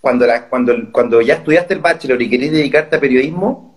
[0.00, 3.74] cuando, la, cuando, cuando ya estudiaste el bachelor y querías dedicarte a periodismo,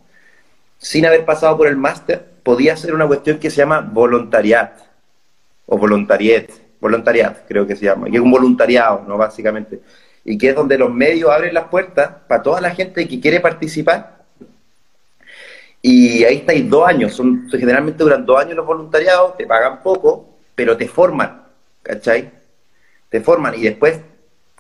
[0.79, 4.71] sin haber pasado por el máster, podía hacer una cuestión que se llama voluntariat,
[5.67, 6.49] o voluntariet,
[6.79, 9.17] voluntariat creo que se llama, que es un voluntariado, ¿no?
[9.17, 9.79] Básicamente.
[10.27, 13.39] Y que es donde los medios abren las puertas para toda la gente que quiere
[13.39, 14.17] participar.
[15.81, 20.25] Y ahí estáis dos años, son, generalmente duran dos años los voluntariados, te pagan poco,
[20.53, 21.43] pero te forman,
[21.81, 22.29] ¿cachai?
[23.09, 24.01] te forman y después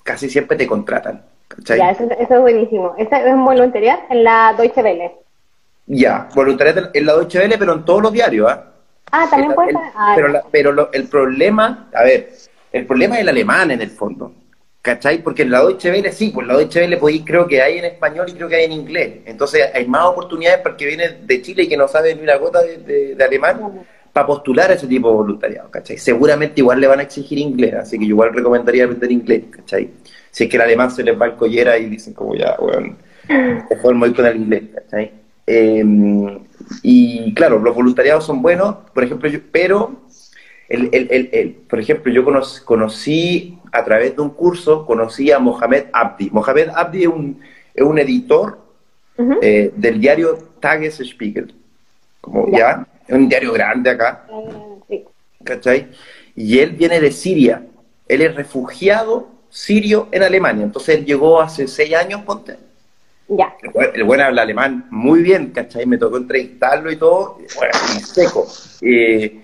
[0.03, 1.21] casi siempre te contratan.
[1.49, 1.79] ¿cachai?
[1.79, 2.95] Ya, eso, eso es buenísimo.
[2.97, 5.11] Ese es un voluntariado en la Deutsche Welle.
[5.87, 8.63] Ya, voluntariado en la Deutsche Welle, pero en todos los diarios, ¿ah?
[9.11, 9.85] Ah, también El- puede el- ser.
[9.95, 12.29] Ah, pero la- pero lo- el problema, a ver,
[12.71, 14.31] el problema es el alemán en el fondo,
[14.87, 15.21] ¿cachai?
[15.21, 17.85] Porque en la Deutsche Welle sí, pues la Deutsche Welle podéis, creo que hay en
[17.85, 19.09] español y creo que hay en inglés.
[19.25, 22.21] Entonces hay más oportunidades para el que viene de Chile y que no sabe ni
[22.21, 23.59] una gota de, de- de alemán
[24.13, 25.97] para postular a ese tipo de voluntariado, ¿cachai?
[25.97, 29.89] Seguramente igual le van a exigir inglés, así que yo igual recomendaría aprender inglés, ¿cachai?
[30.31, 32.95] Si es que el alemán se les va al collera y dicen como ya, bueno,
[33.69, 35.11] mejor me voy con el inglés, ¿cachai?
[35.45, 35.83] Eh,
[36.83, 39.91] y claro, los voluntariados son buenos, por ejemplo, yo- pero,
[40.69, 45.31] el, el- el- el- por ejemplo, yo cono- conocí a través de un curso, conocí
[45.31, 46.29] a Mohamed Abdi.
[46.31, 47.39] Mohamed Abdi es un,
[47.73, 48.59] es un editor
[49.17, 49.39] Ujú.
[49.41, 51.53] eh, del diario Tagesspiegel,
[52.21, 52.57] como Ya.
[52.57, 54.25] ya, es un diario grande acá,
[54.89, 55.03] Sí.
[55.43, 55.87] ¿cachai?
[56.35, 57.63] Y él viene de Siria,
[58.07, 62.57] él es refugiado sirio en Alemania, entonces él llegó hace seis años, ponte,
[63.29, 63.55] Ya.
[63.63, 65.85] el buen, el buen habla alemán muy bien, ¿cachai?
[65.85, 68.45] Me tocó entrevistarlo y todo, bueno, y seco.
[68.81, 69.41] Eh,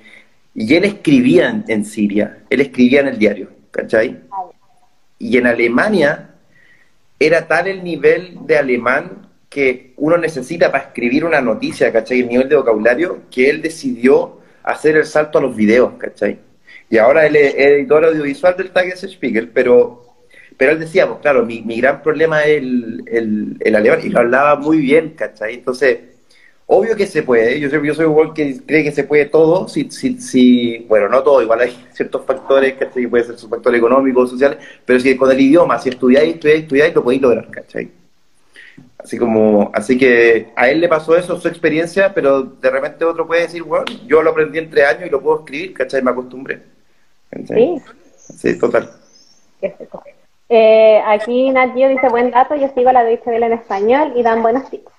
[0.55, 4.19] y él escribía en, en Siria, él escribía en el diario, ¿cachai?
[5.19, 6.29] Y en Alemania
[7.19, 12.21] era tal el nivel de alemán que uno necesita para escribir una noticia, ¿cachai?
[12.21, 16.39] El nivel de vocabulario, que él decidió hacer el salto a los videos, ¿cachai?
[16.89, 20.05] Y ahora él es editor audiovisual del Tagesspiegel, pero,
[20.57, 24.09] pero él decía, pues claro, mi, mi gran problema es el, el, el alemán, y
[24.09, 25.55] lo hablaba muy bien, ¿cachai?
[25.55, 25.99] Entonces,
[26.65, 29.67] obvio que se puede, yo soy, yo soy igual que cree que se puede todo,
[29.67, 33.07] si, si, si, bueno, no todo, igual hay ciertos factores, ¿cachai?
[33.07, 36.95] Puede ser su factor económico, social, pero si con el idioma, si estudiáis, estudiáis, estudiáis,
[36.95, 37.91] lo podéis lograr, ¿cachai?
[38.97, 43.27] Así como, así que a él le pasó eso, su experiencia, pero de repente otro
[43.27, 46.01] puede decir, bueno, yo lo aprendí en tres años y lo puedo escribir, ¿cachai?
[46.01, 46.61] Me acostumbré.
[47.29, 47.57] ¿cachai?
[47.57, 47.81] Sí.
[48.37, 48.89] Sí, total.
[50.49, 54.41] Eh, aquí Nadio dice buen dato, yo sigo a la Welle en español y dan
[54.41, 54.92] buenos tips.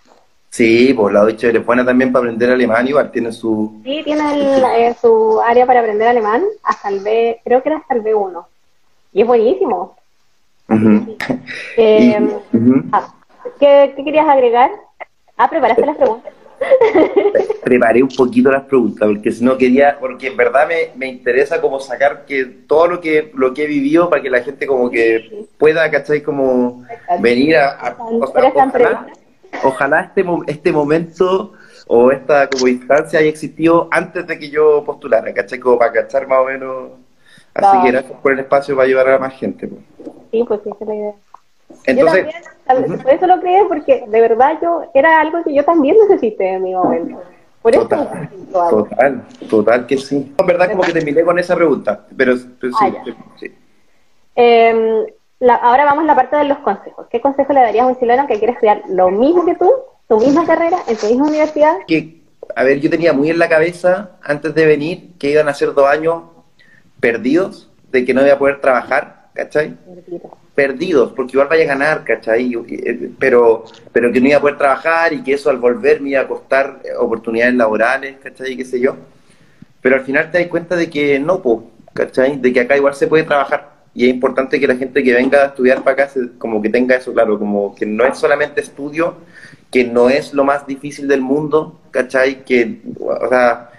[0.55, 3.81] Sí, pues la Deutsche es buena también para aprender alemán, igual tiene su...
[3.83, 7.79] Sí, tiene el, eh, su área para aprender alemán hasta el B, creo que era
[7.79, 8.45] hasta el B1.
[9.15, 9.97] Y es buenísimo.
[11.77, 12.21] Eh,
[12.53, 12.59] Y-
[12.93, 13.13] ah,
[13.59, 14.71] ¿qué, qué querías agregar?
[15.37, 16.33] Ah, preparaste las preguntas.
[17.65, 21.61] preparé un poquito las preguntas, porque si no quería, porque en verdad me, me interesa
[21.61, 24.89] como sacar que todo lo que lo que he vivido para que la gente como
[24.89, 26.23] que pueda, ¿cachai?
[26.23, 26.85] Como
[27.19, 27.71] venir a...
[27.89, 29.24] a- Interesante.
[29.63, 31.53] Ojalá, este, este momento
[31.87, 35.59] o esta como instancia haya existido antes de que yo postulara, ¿cachai?
[35.59, 36.91] Como para cachar más o menos...
[37.55, 39.69] Así que gracias por el espacio para ayudar a más gente.
[39.69, 39.81] pues.
[40.33, 41.15] Sí, pues sí, esa es la idea.
[41.85, 42.33] Entonces, yo
[42.67, 46.55] también, por eso lo creé, porque de verdad yo era algo que yo también necesité
[46.55, 47.23] en mi momento.
[47.63, 50.35] Por eso Total, total, total que sí.
[50.37, 53.55] En verdad como que terminé con esa pregunta, pero, Ah, sí, sí.
[54.37, 55.15] Eh,
[55.45, 57.07] la- ahora vamos a la parte de los consejos.
[57.11, 59.71] ¿Qué consejo le darías a un chileno que quiere estudiar lo mismo que tú,
[60.09, 61.77] tu misma carrera, en tu misma universidad?
[61.87, 62.23] que,
[62.57, 65.73] a ver, yo tenía muy en la cabeza antes de venir que iban a ser
[65.75, 66.23] dos años
[67.01, 69.77] perdidos, de que no iba a poder trabajar, ¿cachai?
[70.55, 72.55] Perdidos, porque igual vaya a ganar, ¿cachai?
[72.55, 76.11] Y- Pero, pero que no iba a poder trabajar y que eso al volver me
[76.11, 78.57] iba a costar eh, oportunidades laborales, ¿cachai?
[78.57, 78.97] Qué sé yo.
[79.83, 82.39] Pero al final te das cuenta de que no, po, ¿cachai?
[82.39, 83.74] De que acá igual se puede trabajar.
[83.95, 86.69] Y es importante que la gente que venga a estudiar para acá se- como que
[86.69, 89.15] tenga eso claro, como que no es solamente estudio,
[89.71, 92.45] que no es lo más difícil del mundo, ¿cachai?
[92.45, 93.71] Que, o sea,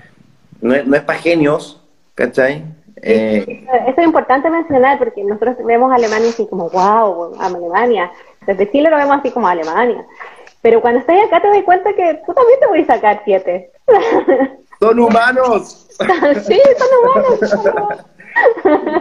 [0.61, 1.81] no es, no es para genios,
[2.15, 2.63] ¿cachai?
[3.01, 8.09] Eh, Eso es importante mencionar porque nosotros vemos a Alemania así como, wow, Alemania.
[8.47, 10.05] Desde Chile lo vemos así como Alemania.
[10.61, 13.69] Pero cuando estás acá te das cuenta que tú también te voy a sacar siete.
[14.79, 15.87] ¡Son humanos!
[16.47, 17.49] sí, son humanos.
[17.49, 18.05] son humanos.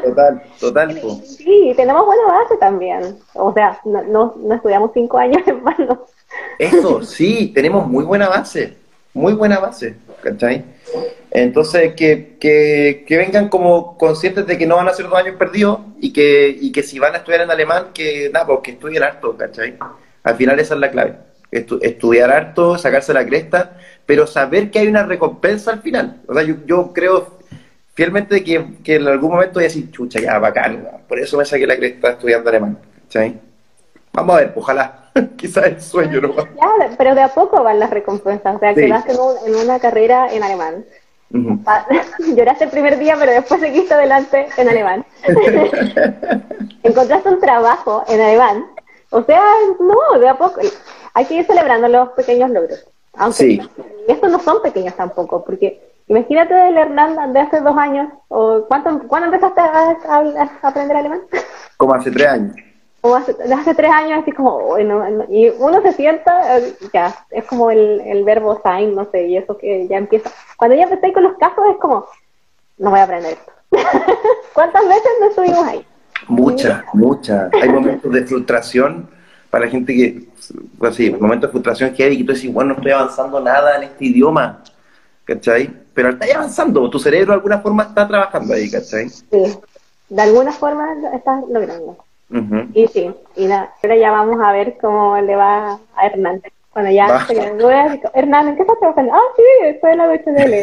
[0.05, 1.21] Total, total, po.
[1.25, 3.19] Sí, tenemos buena base también.
[3.35, 6.07] O sea, no, no, no estudiamos cinco años en vano.
[6.59, 8.77] Eso, sí, tenemos muy buena base,
[9.13, 9.97] muy buena base.
[10.25, 10.65] ¿cachai?
[11.31, 15.37] Entonces, que, que, que, vengan como conscientes de que no van a ser dos años
[15.37, 18.71] perdidos y que, y que si van a estudiar en alemán, que nada, pues que
[18.73, 19.77] estudien harto, ¿cachai?
[20.23, 21.17] Al final esa es la clave.
[21.51, 26.23] estudiar harto, sacarse la cresta, pero saber que hay una recompensa al final.
[26.27, 27.39] O sea, yo, yo creo
[27.95, 31.45] fielmente que, que, en algún momento voy a decir, chucha, ya, bacán, por eso me
[31.45, 33.41] saqué la cresta estudiando alemán, ¿cachai?
[34.13, 35.11] Vamos a ver, ojalá.
[35.37, 36.35] Quizás el sueño, ¿no?
[36.37, 38.57] Ya, pero de a poco van las recompensas.
[38.57, 40.85] O sea, que vas en, una carrera en alemán.
[42.37, 45.05] Lloraste el primer día, pero después seguiste adelante en alemán.
[46.83, 48.67] Encontraste un trabajo en alemán.
[49.11, 49.43] O sea,
[49.81, 50.61] no, de a poco.
[51.15, 52.87] Hay que ir celebrando los pequeños logros.
[53.15, 53.61] Aunque sí.
[54.09, 59.07] estos no son pequeños tampoco, porque imagínate el Hernán de hace dos años, o ¿cuánto,
[59.09, 61.23] ¿cuándo empezaste a aprender alemán?
[61.77, 62.57] Como hace tres años
[63.05, 67.45] como hace, hace tres años, así como, bueno, y uno se sienta, eh, ya, es
[67.45, 70.31] como el, el verbo sign, no sé, y eso que ya empieza.
[70.57, 72.07] Cuando ya empecé con los casos, es como,
[72.79, 73.53] no voy a aprender esto.
[74.55, 75.87] ¿Cuántas veces no estuvimos ahí?
[76.29, 77.53] Muchas, muchas.
[77.53, 79.11] Hay momentos de frustración
[79.51, 80.25] para la gente que,
[80.79, 83.77] pues sí, momentos de frustración que hay y tú dices, bueno, no estoy avanzando nada
[83.77, 84.63] en este idioma,
[85.25, 85.71] ¿cachai?
[85.95, 89.09] Pero estás avanzando, tu cerebro de alguna forma está trabajando ahí, ¿cachai?
[89.09, 89.59] Sí,
[90.09, 91.97] de alguna forma estás logrando.
[92.73, 96.43] Y sí, y ahora ya vamos a ver cómo le va a Hernán.
[96.73, 99.13] Cuando ya se gradúe, Hernán, ¿en qué estás trabajando?
[99.15, 100.55] Ah, sí, estoy en la HDL.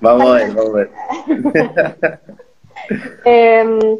[0.00, 0.90] vamos a ver, vamos a ver.
[3.26, 3.98] eh,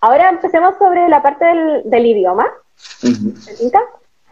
[0.00, 2.46] ahora empecemos sobre la parte del, del idioma.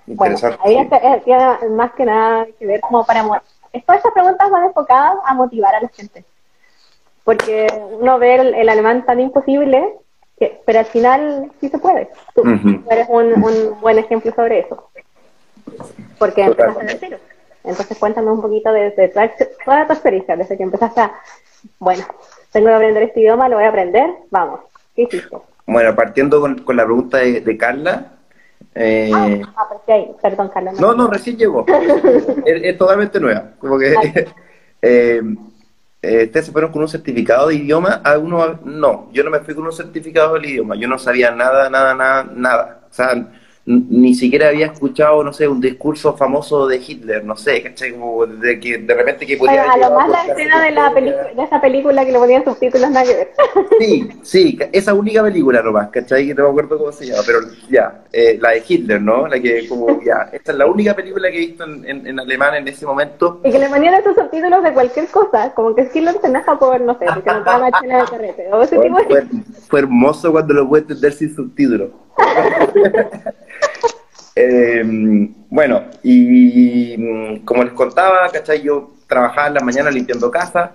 [0.07, 0.89] Bueno, ahí
[1.25, 3.23] tiene más que nada que ver como para...
[3.23, 6.25] Todas estas preguntas van enfocadas a motivar a la gente.
[7.25, 7.67] Porque
[8.01, 9.93] uno ve el alemán tan imposible
[10.39, 12.09] pero al final sí se puede.
[12.35, 12.43] Tú,
[12.91, 14.91] eres un, un, buen ejemplo sobre eso.
[16.19, 17.19] Porque empezaste de cero.
[17.65, 18.91] Entonces cuéntame un poquito de,
[19.65, 21.13] toda tu experiencia, desde que empezaste a,
[21.81, 22.05] bueno,
[22.53, 24.61] tengo que aprender este idioma, lo voy a aprender, vamos,
[24.95, 25.37] ¿qué hiciste?
[25.67, 28.13] Bueno, partiendo con, con la pregunta de, Carla.
[28.79, 29.11] Eh...
[29.13, 30.73] Ah, ah pues perdón, Carla.
[30.73, 31.65] No, no, recién llegó.
[32.45, 33.53] es, totalmente nueva.
[33.59, 33.95] Como que,
[34.83, 35.23] eh,
[36.03, 38.03] eh, ¿ustedes se fueron con un certificado de idioma?
[38.05, 38.61] ¿Alguno?
[38.65, 41.95] No, yo no me fui con un certificado del idioma, yo no sabía nada, nada,
[41.95, 42.81] nada, nada.
[42.91, 43.33] O sea,
[43.67, 47.93] ni siquiera había escuchado, no sé, un discurso famoso de Hitler, no sé, ¿cachai?
[47.95, 49.65] Como de que de repente que podía...
[49.65, 53.05] a lo más la escena de, la de esa película que le ponían subtítulos nada
[53.05, 53.33] que ver.
[53.81, 56.29] Sí, sí, esa única película nomás, ¿cachai?
[56.29, 59.27] Que no me acuerdo cómo se llama, pero ya, eh, la de Hitler, ¿no?
[59.27, 62.55] La que como, ya, esta es la única película que he visto en, en, alemán
[62.55, 63.41] en ese momento.
[63.43, 66.81] Y que le ponían estos subtítulos de cualquier cosa, como que Hitler se enoja por,
[66.81, 69.05] no sé, porque no estaba la chela de carrete, o ese tipo de...
[69.07, 69.27] fue,
[69.69, 71.91] fue hermoso cuando lo pude entender sin subtítulos.
[74.39, 78.63] Em, bueno, y mm, como les contaba, ¿cachai?
[78.63, 80.73] Yo trabajaba en la mañana limpiando casa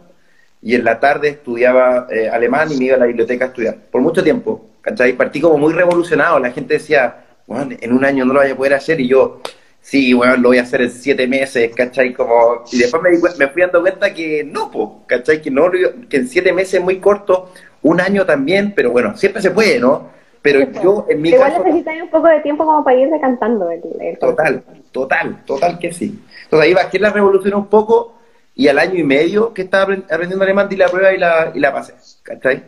[0.63, 3.77] y en la tarde estudiaba eh, alemán y me iba a la biblioteca a estudiar.
[3.91, 5.13] Por mucho tiempo, ¿cachai?
[5.13, 6.39] Partí como muy revolucionado.
[6.39, 9.41] La gente decía, bueno, en un año no lo voy a poder hacer y yo,
[9.79, 12.13] sí, bueno, lo voy a hacer en siete meses, ¿cachai?
[12.13, 15.39] Como, y después me, me fui dando cuenta que no, ¿cachai?
[15.39, 15.69] Que, no,
[16.09, 17.51] que en siete meses es muy corto,
[17.83, 20.09] un año también, pero bueno, siempre se puede, ¿no?
[20.41, 23.81] Pero yo, en mi Igual necesitas un poco de tiempo como para ir decantando el,
[24.19, 26.19] Total, total, total que sí.
[26.43, 28.15] Entonces ahí bajé la revolución un poco
[28.55, 31.59] y al año y medio que estaba aprendiendo alemán di la prueba y la, y
[31.59, 31.93] la pasé.
[32.23, 32.63] ¿Cachai?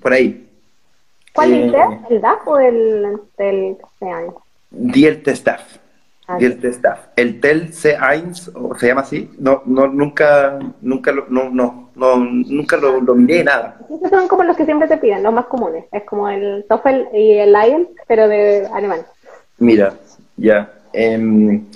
[0.00, 0.48] Por ahí.
[1.32, 1.72] ¿Cuál eh,
[2.10, 4.34] ¿El DAF o el, el C1?
[4.70, 5.62] Di el TESTAF.
[6.28, 6.98] Ah, el TESTAF.
[7.16, 12.16] El TEL C1, o se llama así, no, no, nunca, nunca lo, no, no, no,
[12.16, 13.76] nunca lo, lo miré, nada.
[13.90, 15.84] Esos son como los que siempre te piden, los más comunes.
[15.92, 19.00] Es como el TOEFL y el IELTS, pero de alemán.
[19.58, 19.92] Mira,
[20.36, 20.72] ya.
[20.94, 21.66] Em,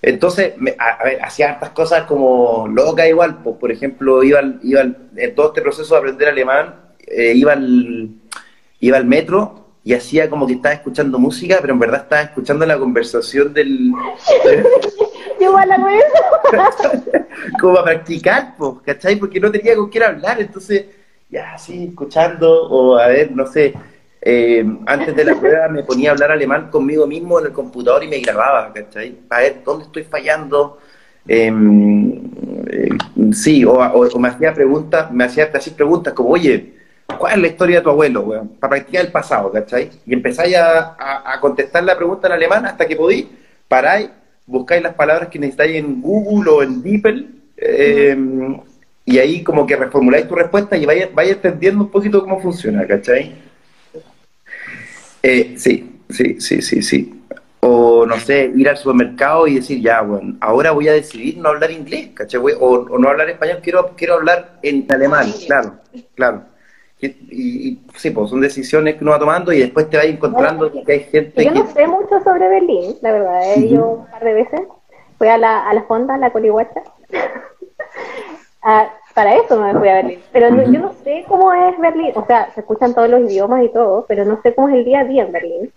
[0.00, 3.42] entonces, a, ver, hacía hartas cosas como loca igual.
[3.44, 6.74] Pues, por ejemplo, iba, iba en todo este proceso de aprender alemán,
[7.06, 8.08] eh, iba, al,
[8.80, 12.64] iba al metro y hacía como que estaba escuchando música, pero en verdad estaba escuchando
[12.64, 13.92] la conversación del...
[15.44, 15.78] Igual la
[17.60, 19.16] como a practicar, pues, ¿cachai?
[19.16, 20.86] Porque no tenía con quién hablar, entonces,
[21.28, 23.74] ya así, escuchando, o a ver, no sé,
[24.22, 28.04] eh, antes de la prueba me ponía a hablar alemán conmigo mismo en el computador
[28.04, 29.12] y me grababa, ¿cachai?
[29.12, 30.78] Para ver dónde estoy fallando.
[31.26, 32.12] Em,
[32.70, 32.88] eh,
[33.32, 36.74] sí, o, me hacía preguntas, me hacía así preguntas como, oye,
[37.18, 38.48] ¿cuál es la historia de tu abuelo, weón?
[38.60, 39.90] Para practicar el pasado, ¿cachai?
[40.06, 40.96] Y empezáis a,
[41.32, 43.30] a, contestar la pregunta en alemán hasta que podí,
[43.68, 44.10] paráis
[44.46, 47.26] buscáis las palabras que necesitáis en Google o en DeepL,
[47.56, 48.16] eh,
[49.06, 53.34] y ahí como que reformuláis tu respuesta y vais, entendiendo un poquito cómo funciona, ¿cachai?
[55.22, 57.20] Eh, sí, sí, sí, sí, sí.
[57.60, 61.48] O, no sé, ir al supermercado y decir, ya, bueno, ahora voy a decidir no
[61.50, 62.40] hablar inglés, ¿cachai?
[62.40, 65.76] O, o no hablar español, quiero, quiero hablar en alemán, claro,
[66.14, 66.53] claro.
[67.00, 70.70] Y, y, sí, pues son decisiones que uno va tomando y después te vas encontrando
[70.72, 73.52] que hay gente Yo no sé mucho sobre Berlín, la verdad.
[73.54, 74.60] He ido un par de veces.
[75.18, 76.82] Fui a la, a la fonda, a la colihuacha.
[78.66, 80.20] Ah, para eso me fui a Berlín.
[80.32, 82.12] Pero no- yo no sé cómo es Berlín.
[82.14, 84.86] O sea, se escuchan todos los idiomas y todo, pero no sé cómo es el
[84.86, 85.72] día a día en Berlín.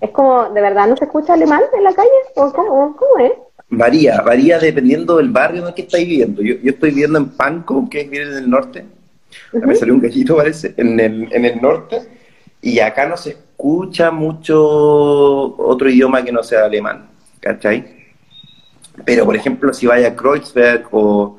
[0.00, 2.08] Es como, ¿de verdad no se escucha alemán en la calle?
[2.36, 3.32] ¿O cómo, cómo es?
[3.68, 6.40] Varía, varía dependiendo del barrio en el que estáis viviendo.
[6.42, 8.84] Yo, yo estoy viviendo en Pankow, que es en el norte.
[9.52, 12.00] Me salió un gallito, parece, en el, en el norte.
[12.62, 14.58] Y acá no se escucha mucho
[15.56, 17.08] otro idioma que no sea alemán,
[17.40, 18.00] ¿cachai?
[19.04, 21.38] Pero, por ejemplo, si vaya a Kreuzberg o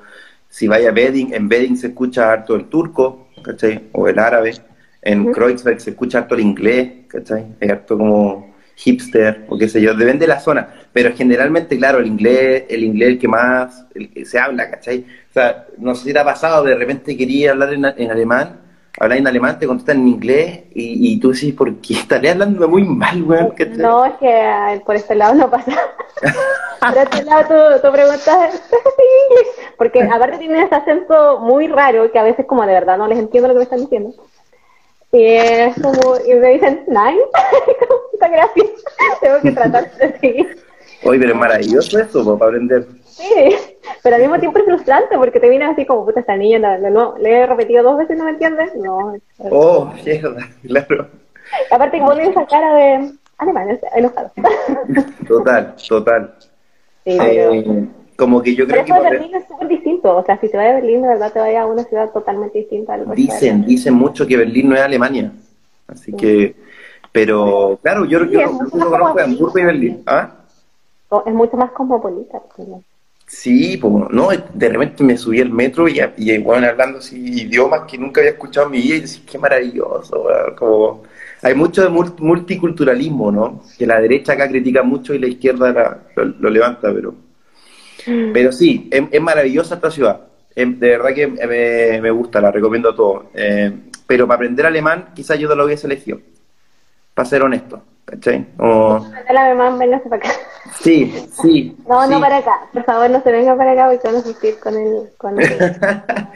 [0.49, 3.89] si vaya a Wedding, en Wedding se escucha harto el turco, ¿cachai?
[3.91, 4.53] O el árabe.
[5.01, 5.31] En Ujú.
[5.31, 7.45] Kreuzberg se escucha harto el inglés, ¿cachai?
[7.59, 10.69] Es harto como hipster o qué sé yo, depende de la zona.
[10.93, 15.05] Pero generalmente, claro, el inglés, el inglés el que más el que se habla, ¿cachai?
[15.29, 18.59] O sea, no sé si te ha pasado, de repente quería hablar en, en alemán,
[18.99, 22.67] hablar en alemán, te contestan en inglés y, y tú decís, ¿por qué estaré hablando
[22.67, 23.51] muy mal, weón?
[23.51, 23.77] ¿cachai?
[23.77, 25.71] No, es que por este lado no pasa.
[26.81, 29.75] por este lado tú, tú preguntas, ¿does it speak English?
[29.77, 33.17] Porque aparte tiene ese acento muy raro que a veces como de verdad no les
[33.17, 34.13] entiendo lo que me están diciendo.
[35.13, 37.21] Y es como, y me dicen, nine,
[37.87, 38.67] como, muchas gracias.
[39.21, 40.70] Tengo que tratar de seguir.
[41.03, 42.85] Oye, pero es maravilloso eso, po, para aprender.
[43.05, 43.25] Sí,
[44.03, 46.77] pero al mismo tiempo es frustrante porque te viene así como, puta, esta niña, no,
[46.77, 48.71] no, no, le he repetido dos veces y no me entiendes.
[48.75, 49.15] No.
[49.49, 51.07] Oh, mierda, claro.
[51.71, 54.31] Aparte que ponen esa cara de alemán, enojado.
[55.27, 56.33] Total, total.
[57.05, 57.53] Sí, pero...
[57.53, 58.91] Eh, como que yo Pero creo que...
[58.91, 60.15] eso de Berlín es súper distinto.
[60.15, 62.59] O sea, si te vas a Berlín, de verdad te vayas a una ciudad totalmente
[62.59, 62.93] distinta.
[62.93, 65.31] al Dicen, dicen mucho que Berlín no es Alemania.
[65.87, 66.55] Así que...
[67.11, 70.03] Pero, claro, yo, Sí, yo, yo más conozco como- Hamburgo y Berlín.
[70.05, 70.29] ¿Ah?
[71.11, 72.41] O- Es mucho más cosmopolita.
[72.57, 72.83] ¿no?
[73.27, 77.81] Sí, pues, no, de repente me subí al metro y, y bueno, hablando así idiomas
[77.89, 81.03] que nunca había escuchado en mi vida y decís, qué maravilloso, weón", como
[81.41, 83.61] hay mucho de mul- multiculturalismo, ¿no?
[83.77, 87.13] Que la derecha acá critica mucho y la izquierda la- lo, lo levanta, pero
[88.33, 90.21] pero sí, es, es maravillosa esta ciudad.
[90.55, 93.25] De verdad que me, me gusta, la recomiendo a todos.
[93.33, 93.71] Eh,
[94.07, 96.19] pero para aprender alemán, quizás yo no lo hubiese elegido.
[97.13, 98.45] Para ser honesto, ¿cachai?
[98.57, 100.29] Como- La alemán, para acá.
[100.79, 101.75] Sí, sí.
[101.87, 102.13] No, sí.
[102.13, 102.69] no para acá.
[102.73, 105.51] Por favor, no se venga para acá porque van a sufrir con el, con el,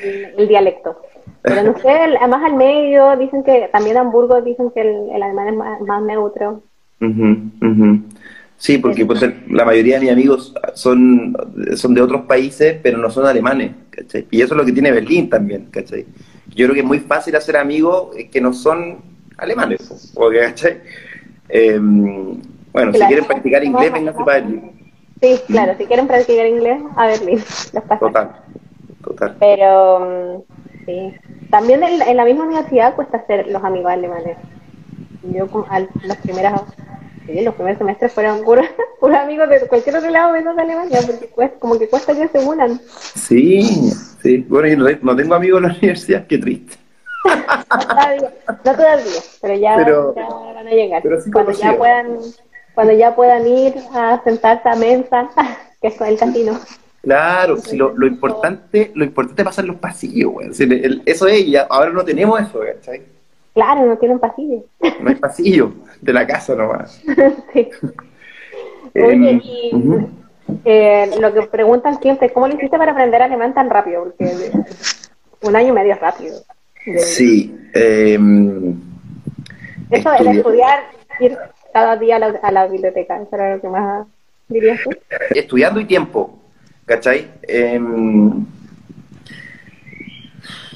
[0.02, 1.02] el- el dialecto.
[1.48, 5.48] Pero no sé, además al medio dicen que también Hamburgo dicen que el, el alemán
[5.50, 6.64] es más, más neutro.
[7.02, 8.00] Ujú, ujú.
[8.58, 11.36] Sí, porque pues, la mayoría de mis amigos son,
[11.76, 14.28] son de otros países, pero no son alemanes, ¿cachai?
[14.32, 16.06] Y eso es lo que tiene Berlín también, ¿cachai?
[16.56, 18.98] Yo creo que es muy fácil hacer amigos que no son
[19.38, 20.82] alemanes, porque, ¿cachai?
[21.50, 21.80] Eh,
[22.76, 24.91] bueno, si quieren practicar inglés, vénganse para Berlín.
[25.21, 27.38] Sí, claro, si quieren practicar inglés, a Berlín.
[27.73, 27.99] Los pasan.
[27.99, 28.32] Total,
[29.03, 29.36] total.
[29.39, 31.13] Pero mm, sí.
[31.49, 34.38] También en, en la misma universidad cuesta hacer los amigos alemanes.
[35.23, 36.61] Yo con- al, los primeros
[37.26, 38.65] sí, los primeros semestres fueron puros,
[38.99, 42.28] puros amigos de cualquier otro lado menos de Alemania, porque cuesta, como que cuesta que
[42.28, 42.80] se unan.
[43.15, 43.63] Sí,
[44.21, 44.45] sí.
[44.49, 46.76] Bueno, yo no, tengo amigos en la universidad, qué triste.
[48.63, 49.05] No todavía,
[49.41, 51.01] pero ya, Pero- ya van a llegar.
[51.03, 52.17] pero sí cuando ya puedan,
[52.76, 55.30] cuando ya puedan ir a sentarse a mensa,
[55.82, 56.59] que es con el casino.
[57.01, 60.53] Claro, si lo, lo importante, lo importante es pasar los pasillos, güey.
[60.53, 63.01] Si el- el- eso es, y ahora no tenemos eso, ¿cachai?
[63.53, 64.63] Claro, no tienen pasillo.
[64.99, 65.71] No hay pasillo
[66.01, 67.01] de la casa nomás.
[67.53, 67.69] sí.
[68.93, 69.71] Em, Oye, y
[70.63, 74.03] eh, lo que preguntan siempre, ¿cómo lo hiciste para aprender alemán tan rápido?
[74.05, 74.51] Porque eh,
[75.41, 76.36] un año y medio es rápido.
[76.86, 77.55] De- Sí.
[77.73, 78.73] em,
[79.91, 80.80] Eso de estudié- estudiar,
[81.19, 81.38] ir
[81.76, 84.07] cada día a la, a la biblioteca, eso era lo que más
[84.47, 84.91] dirías tú.
[85.32, 86.39] estudiando y tiempo,
[86.86, 87.30] ¿cachai?
[87.41, 88.45] Em,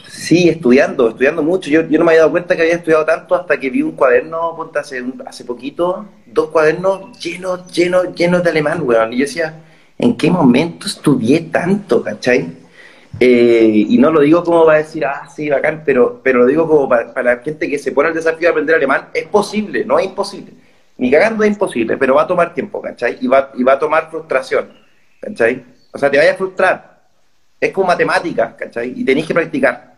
[0.09, 1.69] sí, estudiando, estudiando mucho.
[1.69, 3.93] Yo, yo no me había dado cuenta que había estudiado tanto hasta que vi un
[3.93, 9.13] cuaderno, ponte, hace, hace poquito, dos cuadernos llenos, llenos, llenos de alemán, weón.
[9.13, 9.53] Y yo decía,
[9.97, 12.57] ¿en qué momento estudié tanto, cachai?
[13.21, 16.67] Eh, y no lo digo como para decir, ah, sí, bacán, pero, pero lo digo
[16.67, 19.07] como para, para la gente que se pone el desafío de aprender alemán.
[19.13, 20.51] Es posible, no es imposible.
[20.99, 23.17] Ni cagando es imposible, pero va a tomar tiempo, ¿cachai?
[23.21, 24.69] Y va, y va a tomar frustración,
[25.21, 25.63] ¿cachai?
[25.93, 26.99] O sea, te vaya a frustrar.
[27.57, 28.93] Es como matemáticas, ¿cachai?
[28.93, 29.95] Y tenéis que practicar.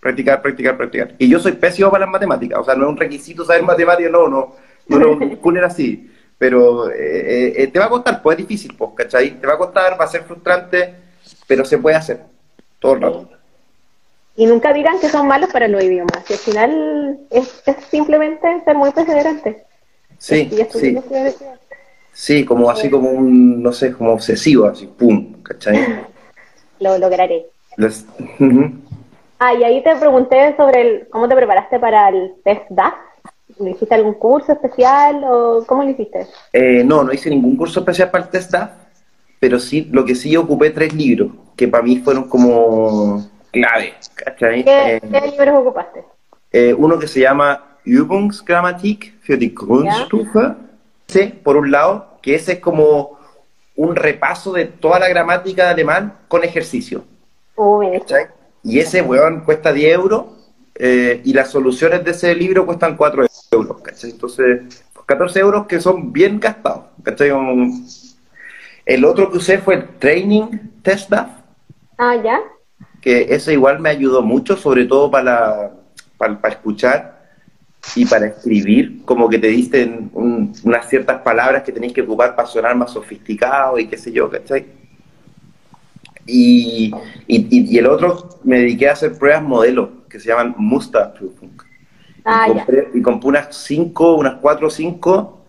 [0.00, 1.14] Practicar, practicar, practicar.
[1.18, 4.10] Y yo soy pésimo para las matemáticas, o sea, no es un requisito saber matemáticas,
[4.10, 4.56] no, no,
[4.88, 6.10] no lo poner así.
[6.36, 9.38] Pero eh, eh, te va a costar, pues es difícil, pues, ¿cachai?
[9.40, 10.96] Te va a costar, va a ser frustrante,
[11.46, 12.20] pero se puede hacer
[12.80, 13.28] todo el rato.
[14.34, 18.62] Y nunca digan que son malos para los idiomas, que al final es, es simplemente
[18.64, 19.64] ser muy perseverante.
[20.24, 20.98] Sí, sí.
[22.12, 25.76] Sí, como así como un, no sé, como obsesivo, así, pum, ¿cachai?
[26.80, 27.46] Lo lograré.
[27.76, 28.06] Los-.
[29.38, 32.94] Ah, y ahí te pregunté sobre el, cómo te preparaste para el test DAF.
[33.60, 36.26] ¿Le hiciste algún curso especial o cómo lo hiciste?
[36.54, 38.70] Eh, no, no hice ningún curso especial para el test DAF,
[39.38, 44.64] pero sí, lo que sí ocupé tres libros, que para mí fueron como clave, ¿cachai?
[44.64, 46.02] ¿Qué, Eh, qué libros ocupaste?
[46.50, 50.56] eh, uno que se llama Übungsgrammatik für die Grundstufe,
[51.08, 53.18] ese, por un lado, que ese es como
[53.76, 57.04] un repaso de toda la gramática de alemán con ejercicio.
[57.98, 58.26] ¿cachai?
[58.62, 60.24] Y ese, weón, cuesta 10 euros
[60.76, 64.10] eh, y las soluciones de ese libro cuestan 4 euros, ¿cachai?
[64.10, 67.30] Entonces, 14 euros que son bien gastados, ¿cachai?
[68.86, 70.46] El otro que usé fue el Training
[70.82, 71.28] Test DAF,
[71.98, 72.40] Ah, ¿ya?
[73.00, 75.72] que ese igual me ayudó mucho, sobre todo para,
[76.16, 77.13] para, para escuchar
[77.96, 82.34] y para escribir, como que te dicen un- unas ciertas palabras que tenéis que ocupar
[82.34, 84.66] para sonar más sofisticado y qué sé yo, ¿cachai?
[86.26, 86.90] Y,
[87.26, 91.50] y, y- el otro me dediqué a hacer pruebas modelo, que se llaman Musterprüfung.
[92.24, 95.40] Ah, y, compré, y compré unas 5, unas 4 o 5,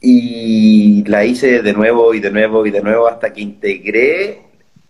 [0.00, 4.42] y la hice de nuevo y de nuevo y de nuevo hasta que integré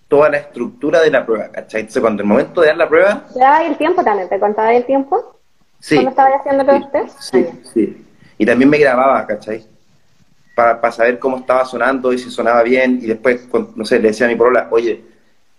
[0.09, 1.83] toda la estructura de la prueba, ¿cachai?
[1.83, 4.29] Entonces, cuando el momento de dar la prueba, ¿Te daba el tiempo también?
[4.29, 5.36] ¿Te contaba el tiempo?
[5.87, 5.95] Sí.
[5.95, 7.21] ¿Cuándo estabas haciendo sí, los test?
[7.21, 8.07] Sí, Ah, sí.
[8.39, 9.65] Y también me grababa, ¿cachai?
[10.55, 12.99] Para saber cómo estaba sonando y si sonaba bien.
[13.03, 15.05] Y después, no sé, le decía a mi polola, oye,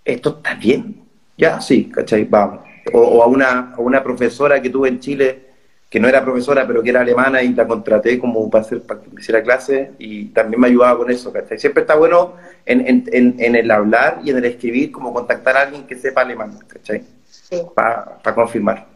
[0.04, 1.04] ¿esto está bien?
[1.38, 2.24] Ya, sí, ¿cachai?
[2.26, 2.62] Vamos.
[2.94, 5.46] O, o a, una, a una profesora que tuve en Chile,
[5.90, 9.02] que no era profesora, pero que era alemana y la contraté como para, hacer, para
[9.02, 11.60] que me hiciera clase y también me ayudaba con eso, ¿cachai?
[11.60, 15.58] Siempre está bueno en, en, en, en el hablar y en el escribir como contactar
[15.58, 17.04] a alguien que sepa alemán, ¿cachai?
[17.26, 18.88] Sí, Para confirmar,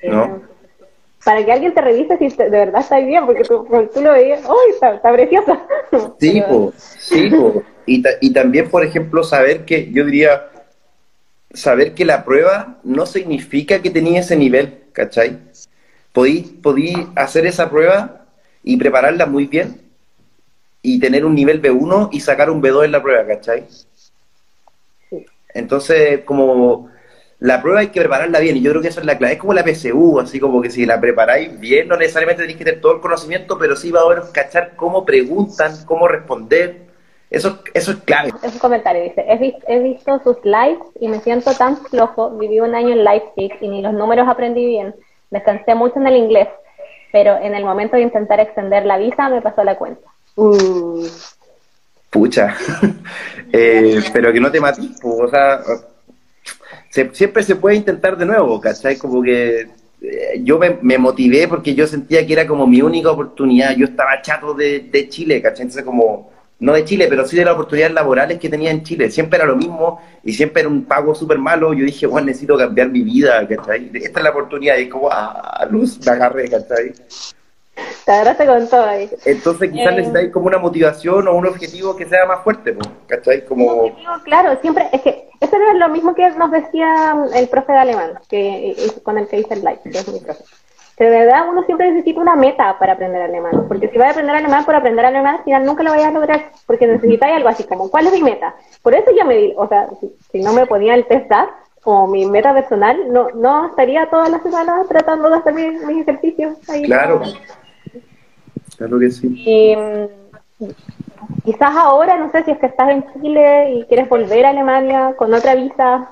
[0.00, 0.42] sí, ¿no?
[1.24, 4.40] Para que alguien te revise si de verdad está bien, porque tú, tú lo veías,
[4.44, 5.60] ¡uy, está, está preciosa!
[6.18, 7.62] Sí, po, sí, po.
[7.86, 10.48] Y, ta- y también, por ejemplo, saber que, yo diría,
[11.52, 15.38] saber que la prueba no significa que tenía ese nivel, ¿cachai?
[16.12, 18.24] Podí, podí hacer esa prueba
[18.64, 19.80] y prepararla muy bien
[20.80, 23.66] y tener un nivel B1 y sacar un B2 en la prueba, ¿cachai?
[25.10, 25.26] Sí.
[25.54, 26.88] Entonces, como
[27.42, 29.34] la prueba hay que prepararla bien, y yo creo que eso es la clave.
[29.34, 32.64] Es como la PSU, así como que si la preparáis bien, no necesariamente tenéis que
[32.64, 36.82] tener todo el conocimiento, pero sí va a haber cachar cómo preguntan, cómo responder.
[37.30, 38.30] Eso, eso es clave.
[38.42, 42.30] Es un comentario, dice, he, vis- he visto sus lives y me siento tan flojo,
[42.36, 44.94] viví un año en Leipzig y ni los números aprendí bien,
[45.30, 46.48] descansé mucho en el inglés,
[47.10, 50.06] pero en el momento de intentar extender la visa me pasó la cuenta.
[50.36, 51.06] Mm,
[52.10, 52.54] Pucha.
[53.54, 55.60] Eh, pero que no te matís, po, o sea,
[56.92, 58.98] se- siempre se puede intentar de nuevo, ¿cachai?
[58.98, 59.60] Como que
[60.02, 63.74] eh, yo me, motivé porque yo sentía que era como mi única oportunidad.
[63.76, 65.62] Yo estaba chato de, de Chile, ¿cachai?
[65.62, 66.30] Entonces, como,
[66.60, 69.10] no de Chile, pero sí de las oportunidades laborales que tenía en Chile.
[69.10, 71.72] Siempre era lo mismo y siempre era un pago súper malo.
[71.72, 73.90] Yo dije, bueno, necesito cambiar mi vida, ¿cachai?
[73.94, 74.76] Esta es la oportunidad.
[74.76, 76.92] Y como, ah, luz, me agarré, ¿cachai?
[78.04, 79.10] Te agarraste con todo ahí.
[79.24, 79.96] Entonces, quizás Eh.
[79.96, 83.44] necesitáis como una motivación o un objetivo que sea más fuerte, po, ¿cachai?
[83.44, 83.70] Como.
[83.70, 87.78] Objetivo, Claro, siempre, es que eso era lo mismo que nos decía el profe de
[87.78, 90.44] alemán, que con el que hice el live, que es mi profe.
[90.96, 94.10] Que de verdad uno siempre necesita una meta para aprender alemán, porque si vas a
[94.10, 97.48] aprender alemán por aprender alemán, al final nunca lo vayas a lograr, porque necesitáis algo
[97.48, 98.54] así como, ¿cuál es mi meta?
[98.82, 101.48] Por eso yo me di, o sea, si, si no me ponía el test DAF
[101.82, 106.02] como mi meta personal, no, no estaría todas las semanas tratando de hacer mis, mis
[106.06, 106.82] ejercicios ahí.
[106.82, 107.22] Claro.
[108.76, 109.42] Claro que sí.
[109.46, 110.66] Y mm,
[111.44, 115.14] quizás ahora, no sé si es que estás en Chile y quieres volver a Alemania
[115.16, 116.10] con otra visa,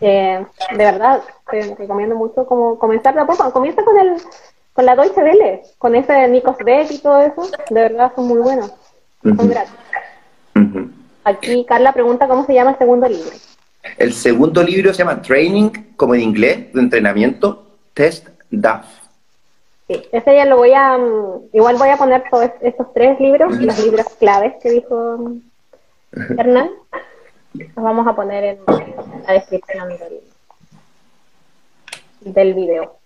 [0.00, 3.52] eh, de verdad, te recomiendo mucho como comenzar de a poco.
[3.52, 4.16] Comienza con el
[4.74, 8.26] con la Deutsche Welle, con ese de Nikos Beck y todo eso, de verdad son
[8.26, 8.74] muy buenos,
[9.22, 9.72] son gratis.
[11.22, 13.30] Aquí Carla pregunta cómo se llama el segundo libro.
[13.96, 18.84] El segundo libro se llama Training, como en inglés, de entrenamiento, Test DAF.
[19.86, 23.60] Sí, ese ya lo voy a, mm, igual voy a poner todos estos tres libros,
[23.60, 25.32] los libros claves que dijo
[26.12, 26.70] Hernán,
[27.52, 28.58] los vamos a poner en
[29.26, 30.20] la descripción del,
[32.34, 32.96] del video.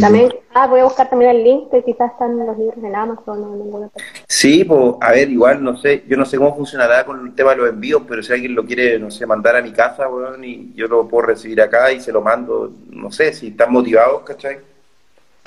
[0.00, 3.42] También, ah, voy a buscar también el link que quizás están los libros en Amazon
[3.42, 4.08] o en ninguna parte.
[4.28, 7.52] Sí, pues, a ver, igual, no sé, yo no sé cómo funcionará con el tema
[7.52, 10.44] de los envíos, pero si alguien lo quiere, no sé, mandar a mi casa, weón,
[10.44, 14.22] y yo lo puedo recibir acá y se lo mando, no sé, si están motivados,
[14.24, 14.58] ¿cachai?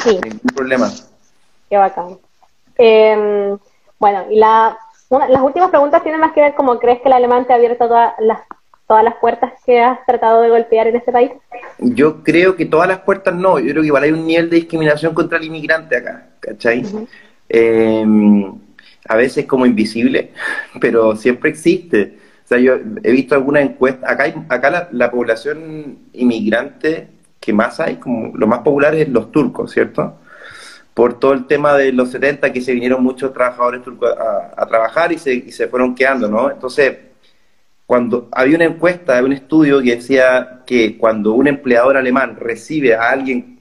[0.04, 0.90] Sí, Ningún problema.
[1.70, 2.18] qué bacán.
[2.78, 3.56] Eh,
[4.00, 4.78] bueno, y la,
[5.10, 7.58] una- las últimas preguntas tienen más que ver como crees que el alemán te ha
[7.58, 8.40] abierto todas las,
[8.88, 11.32] todas las puertas que has tratado de golpear en este país.
[11.80, 14.58] Yo creo que todas las puertas no, yo creo que igual hay un nivel de
[14.58, 16.84] discriminación contra el inmigrante acá, ¿cachai?
[17.50, 18.06] Eh,
[19.08, 20.32] a veces como invisible,
[20.82, 22.18] pero siempre existe.
[22.46, 22.74] O sea, yo
[23.04, 27.08] he visto algunas encuestas, acá, hay, acá la, la población inmigrante
[27.42, 30.16] que más hay, como lo más popular es los turcos, ¿cierto?
[30.94, 34.14] Por todo el tema de los 70 que se vinieron muchos trabajadores turcos
[34.56, 36.52] a, trabajar y se, y se fueron quedando, ¿no?
[36.52, 36.98] Entonces,
[37.88, 42.96] cuando había una encuesta, había un estudio que decía que cuando un empleador alemán recibe
[42.96, 43.60] a alguien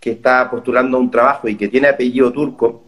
[0.00, 2.82] que está postulando un trabajo y que tiene apellido turco,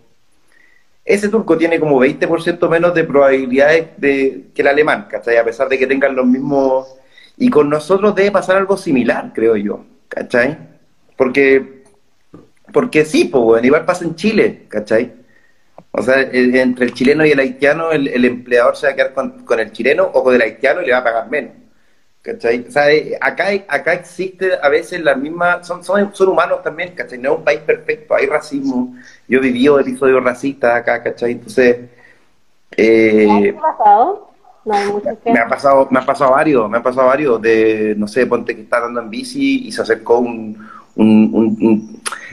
[1.05, 5.37] ese turco tiene como 20% menos de probabilidades de, que el alemán, ¿cachai?
[5.37, 6.97] A pesar de que tengan los mismos...
[7.37, 10.59] Y con nosotros debe pasar algo similar, creo yo, ¿cachai?
[11.17, 11.85] Porque,
[12.73, 15.13] porque sí, pues, igual pasa en Chile, ¿cachai?
[15.93, 18.97] O sea, el- entre el chileno y el haitiano, el, el empleador se va a
[18.97, 21.53] quedar con, con el chileno o con el haitiano y le va a pagar menos.
[22.23, 22.67] ¿Cachai?
[22.69, 26.95] O sea, eh, acá, acá existe a veces la misma, son, son, son humanos también,
[26.95, 27.19] ¿cachai?
[27.19, 28.97] No es un país perfecto, hay racismo.
[29.29, 31.33] Yo vivido episodios racistas acá, ¿cachai?
[31.33, 31.79] Entonces,
[33.17, 34.32] ¿Qué eh, ha pasado?
[35.33, 38.55] Me ha pasado, me ha pasado varios, me ha pasado varios de, no sé, ponte
[38.55, 40.57] que está andando en bici y se acercó un,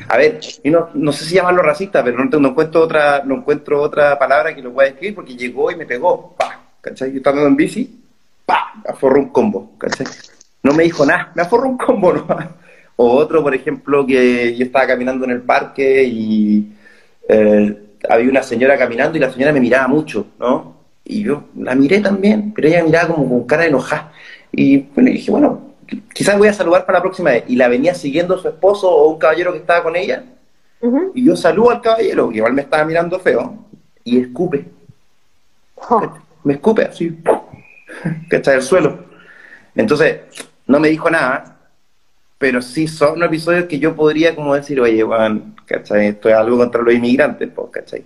[0.07, 4.19] a ver, no, no sé si llamarlo racista, pero no, encuentro otra, no encuentro otra
[4.19, 7.11] palabra que lo pueda describir porque llegó y me pegó, pa, ¿cachai?
[7.11, 7.99] Yo estaba andando en bici,
[8.45, 10.07] pa, aforró un combo, ¿cachai?
[10.63, 12.27] No me dijo nada, me aforró un combo, ¿no?
[12.97, 16.73] O otro, por ejemplo, que yo estaba caminando en el parque y
[17.29, 17.77] eh,
[18.09, 20.78] había una señora caminando y la señora me miraba mucho, ¿no?
[21.09, 24.11] Y yo la miré también, pero ella miraba como con cara de enojada.
[24.51, 25.73] Y bueno, dije, bueno,
[26.13, 27.45] quizás voy a saludar para la próxima vez.
[27.47, 30.23] Y la venía siguiendo su esposo o un caballero que estaba con ella.
[31.15, 33.55] Y yo saludo al caballero, que igual me estaba mirando feo,
[34.03, 34.65] y escupe.
[35.89, 37.17] Oh, Me escupe así,
[38.29, 38.99] que está del suelo.
[39.75, 40.19] Entonces,
[40.67, 41.57] no me dijo nada,
[42.39, 46.07] pero sí son episodios que yo podría como decir, oye, Juan, ¿cachai?
[46.07, 48.05] Esto es algo contra los inmigrantes, pues, ¿cachai?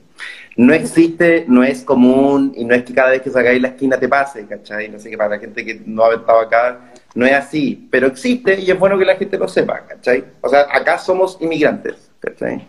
[0.57, 3.99] No existe, no es común, y no es que cada vez que sacáis la esquina
[3.99, 4.89] te pase, ¿cachai?
[4.89, 8.07] No sé que para la gente que no ha estado acá, no es así, pero
[8.07, 10.23] existe y es bueno que la gente lo sepa, ¿cachai?
[10.41, 12.67] O sea, acá somos inmigrantes, ¿cachai?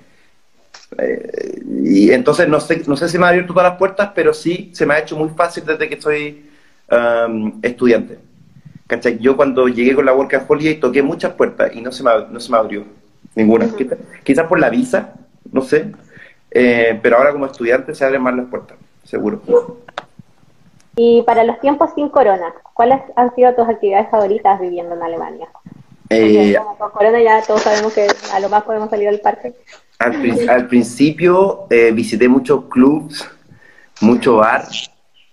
[0.99, 4.35] Eh, y entonces no sé, no sé si me ha abierto todas las puertas, pero
[4.35, 6.45] sí se me ha hecho muy fácil desde que soy
[6.91, 8.19] um, estudiante.
[8.87, 9.19] ¿Cachai?
[9.19, 12.39] Yo cuando llegué con la Work Holiday toqué muchas puertas y no se me, no
[12.39, 12.85] se me abrió
[13.35, 13.67] ninguna.
[13.67, 13.77] Ujú.
[13.77, 15.15] Quizás quizás por la visa,
[15.51, 15.93] no sé,
[16.51, 19.41] eh, pero ahora como estudiante se abren más las puertas, seguro.
[20.97, 25.49] Y para los tiempos sin corona, ¿cuáles han sido tus actividades favoritas viviendo en Alemania?
[26.11, 29.55] Eh, con corona ya todos sabemos que a lo más podemos salir al parque.
[29.99, 33.29] al, prin- al principio eh, visité muchos clubs,
[34.03, 34.67] mucho bar,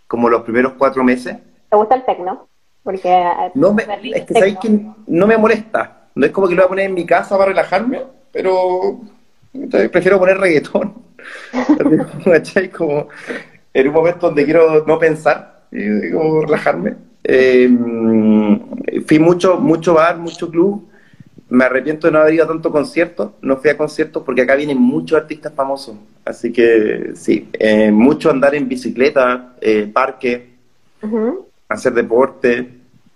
[0.08, 1.38] como los primeros cuatro meses.
[1.70, 2.48] ¿Te gusta el tecno?
[2.84, 6.08] Porque eh, No me, Berlín es que sabéis que no me molesta.
[6.16, 8.02] No es como que lo voy a poner en mi casa para relajarme,
[8.32, 9.02] pero
[9.54, 10.94] entonces prefiero poner reggaetón.
[12.78, 13.08] Como
[13.74, 16.96] en un momento donde quiero no pensar y como relajarme.
[17.24, 17.70] Eh,
[19.06, 20.90] fui mucho, mucho bar, mucho club.
[21.50, 23.36] Me arrepiento de no haber ido a tanto concierto.
[23.42, 25.96] No fui a conciertos porque acá vienen muchos artistas famosos.
[26.26, 30.52] Así que sí, eh, mucho andar en bicicleta, eh, parque
[31.02, 31.48] Ujú.
[31.74, 32.70] Hacer deporte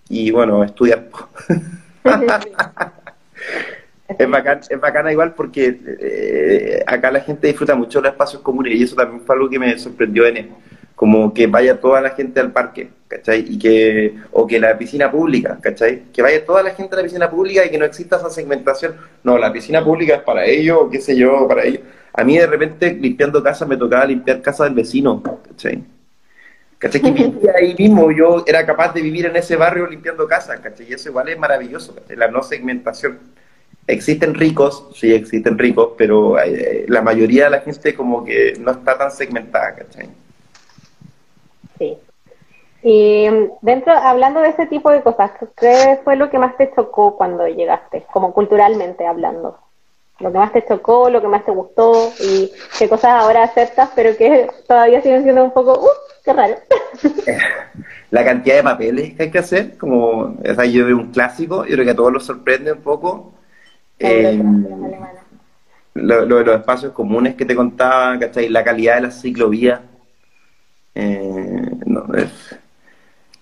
[0.08, 1.08] y bueno, estudiar.
[4.18, 8.74] es, bacán, es bacana igual porque eh, acá la gente disfruta mucho los espacios comunes
[8.74, 10.50] y eso también fue algo que me sorprendió en él.
[10.94, 13.44] Como que vaya toda la gente al parque, ¿cachai?
[13.46, 16.04] Y que, o que la piscina pública, ¿cachai?
[16.10, 18.94] Que vaya toda la gente a la piscina pública y que no exista esa segmentación.
[19.22, 21.82] No, la piscina pública es para ellos, o qué sé yo, para ellos.
[22.14, 25.84] A mí de repente limpiando casa me tocaba limpiar casa del vecino, ¿cachai?
[26.78, 27.00] ¿Cachai?
[27.00, 30.88] Que vivía ahí mismo, yo era capaz de vivir en ese barrio limpiando casas, ¿cachai?
[30.88, 32.16] Y eso igual es maravilloso, ¿cachai?
[32.16, 33.18] La no segmentación.
[33.86, 38.72] Existen ricos, sí existen ricos, pero eh, la mayoría de la gente como que no
[38.72, 40.08] está tan segmentada, ¿cachai?
[41.78, 41.96] Sí.
[42.82, 46.72] Y mm, dentro, hablando de ese tipo de cosas, ¿qué fue lo que más te
[46.74, 49.58] chocó cuando llegaste, como culturalmente hablando?
[50.18, 53.90] Lo que más te chocó, lo que más te gustó y qué cosas ahora aceptas,
[53.94, 56.15] pero que todavía siguen siendo un poco, ¡uh!
[56.26, 56.56] ¡Qué raro!
[58.10, 61.64] La cantidad de papeles que hay que hacer, como, o sea, yo veo un clásico,
[61.66, 63.32] yo creo que a todos los sorprende un poco.
[64.00, 64.38] La Eh,
[65.94, 68.48] lo, lo de los espacios comunes que te contaba, ¿cachai?
[68.48, 69.80] La calidad de las ciclovías.
[70.94, 72.45] Eh, no, es-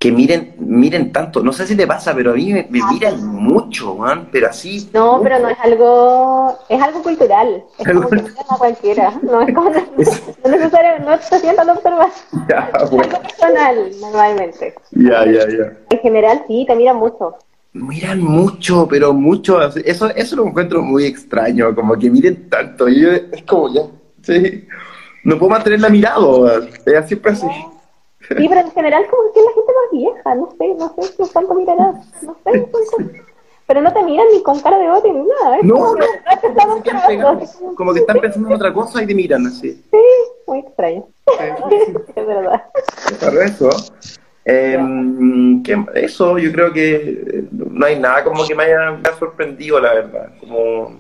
[0.05, 3.24] que miren, miren tanto, no sé si te pasa, pero a mí me, me miran
[3.26, 4.90] mucho, man, pero así.
[4.92, 5.22] No, mucho.
[5.22, 9.40] pero no es algo, es algo cultural, es Algo como que miran a cualquiera, no
[9.40, 12.09] es como, no es necesario, no te sientan a observar,
[12.50, 14.74] Ya, es bueno, algo personal normalmente.
[14.90, 15.72] ya, ya, ya.
[15.88, 17.36] En general sí, te miran mucho.
[17.72, 19.62] Miran mucho, pero mucho.
[19.62, 22.90] Eso, eso lo encuentro muy extraño, como que miren tanto.
[22.90, 23.80] Y yo, es como ya,
[24.20, 24.66] sí.
[25.24, 26.68] no puedo mantener la mirada, weón.
[26.84, 27.46] es siempre así.
[28.28, 31.24] Sí, pero en general como que la gente más vieja, no sé, no sé qué
[31.32, 33.06] tanto mirarás, no sé, son cosas-
[33.66, 36.00] pero no te miran ni con cara de odio ni nada, es No, como, no,
[36.00, 38.72] que, "Ah, te estamos como que, probando", así como- como que están pensando en otra
[38.74, 39.72] cosa y te miran así.
[39.90, 39.98] Sí,
[40.46, 41.06] muy extraño,
[42.16, 42.64] es verdad.
[43.18, 43.70] Claro, eso.
[44.46, 44.78] Eh,
[45.64, 49.18] ¿qué- eso, yo creo que eh, no hay nada como que me haya, me haya
[49.18, 50.28] sorprendido, la verdad.
[50.40, 50.96] Como,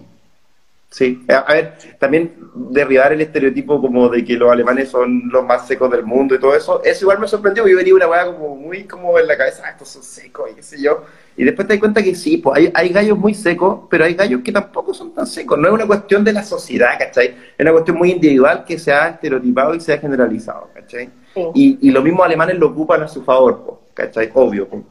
[0.94, 5.44] sí, a, a ver, también derribar el estereotipo como de que los alemanes son los
[5.44, 8.26] más secos del mundo y todo eso, eso igual me sorprendió, yo venía una weá
[8.26, 11.02] como muy como en la cabeza, ah, estos son secos y qué sé yo.
[11.36, 14.14] Y después te das cuenta que sí, pues hay, hay gallos muy secos, pero hay
[14.14, 15.58] gallos que tampoco son tan secos.
[15.58, 17.26] No es una cuestión de la sociedad, ¿cachai?
[17.26, 21.10] Es una cuestión muy individual que se ha estereotipado y se ha generalizado, ¿cachai?
[21.34, 21.40] Sí.
[21.54, 24.30] Y, y los mismos alemanes lo ocupan a su favor, po, ¿cachai?
[24.32, 24.68] Obvio.
[24.68, 24.84] po,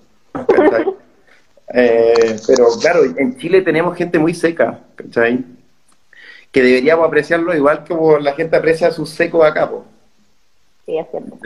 [0.47, 0.85] ¿cachai?
[1.75, 5.43] Eh, pero claro, en Chile tenemos gente muy seca, ¿cachai?
[6.53, 9.83] Que deberíamos apreciarlo igual como la gente aprecia sus secos acá, po.
[10.85, 11.37] Sí, es cierto.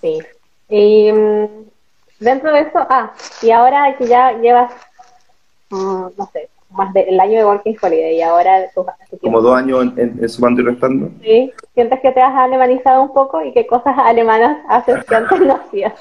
[0.00, 0.18] Sí.
[0.68, 1.46] Y mm,
[2.20, 4.70] dentro de eso, ah, y ahora que ya llevas,
[5.70, 8.66] mm, no sé, más del año de Working Holiday y ahora
[9.22, 11.10] Como dos años en, en- en sumando y restando.
[11.22, 11.52] ¿sí?
[11.74, 15.54] ¿Sientes que te has alemanizado un poco y qué cosas alemanas haces que antes no
[15.54, 15.94] hacías?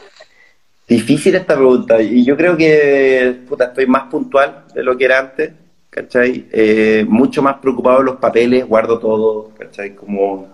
[0.88, 5.20] Difícil esta pregunta, y yo creo que puta, estoy más puntual de lo que era
[5.20, 5.52] antes,
[5.96, 6.46] ¿cachai?
[6.52, 9.96] Eh, mucho más preocupado de los papeles, guardo todo, ¿cachai?
[9.96, 10.48] Como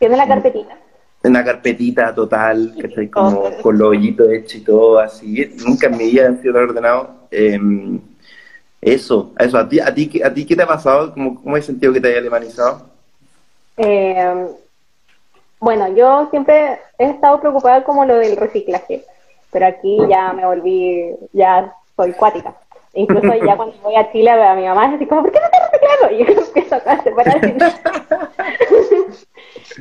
[0.00, 0.76] Tienes la carpetita.
[1.22, 3.08] una carpetita total, ¿cachai?
[3.08, 5.54] Como con los hoyitos hechos y todo así.
[5.64, 7.10] Nunca en mi vida han sido tan ordenado.
[7.30, 7.58] Eh,
[8.80, 9.58] eso, eso.
[9.58, 11.12] ¿A ti, a, ti, ¿A ti qué te ha pasado?
[11.14, 12.90] ¿Cómo, cómo has sentido que te haya alemanizado?
[13.76, 14.46] Eh,
[15.60, 19.04] bueno, yo siempre he estado preocupada como lo del reciclaje,
[19.52, 22.54] pero aquí ya me volví, ya soy cuática.
[22.94, 25.40] Incluso ya cuando voy a Chile a mi mamá es así como, ¿por qué
[26.02, 26.10] no?
[26.10, 27.40] Y yo empiezo a separar.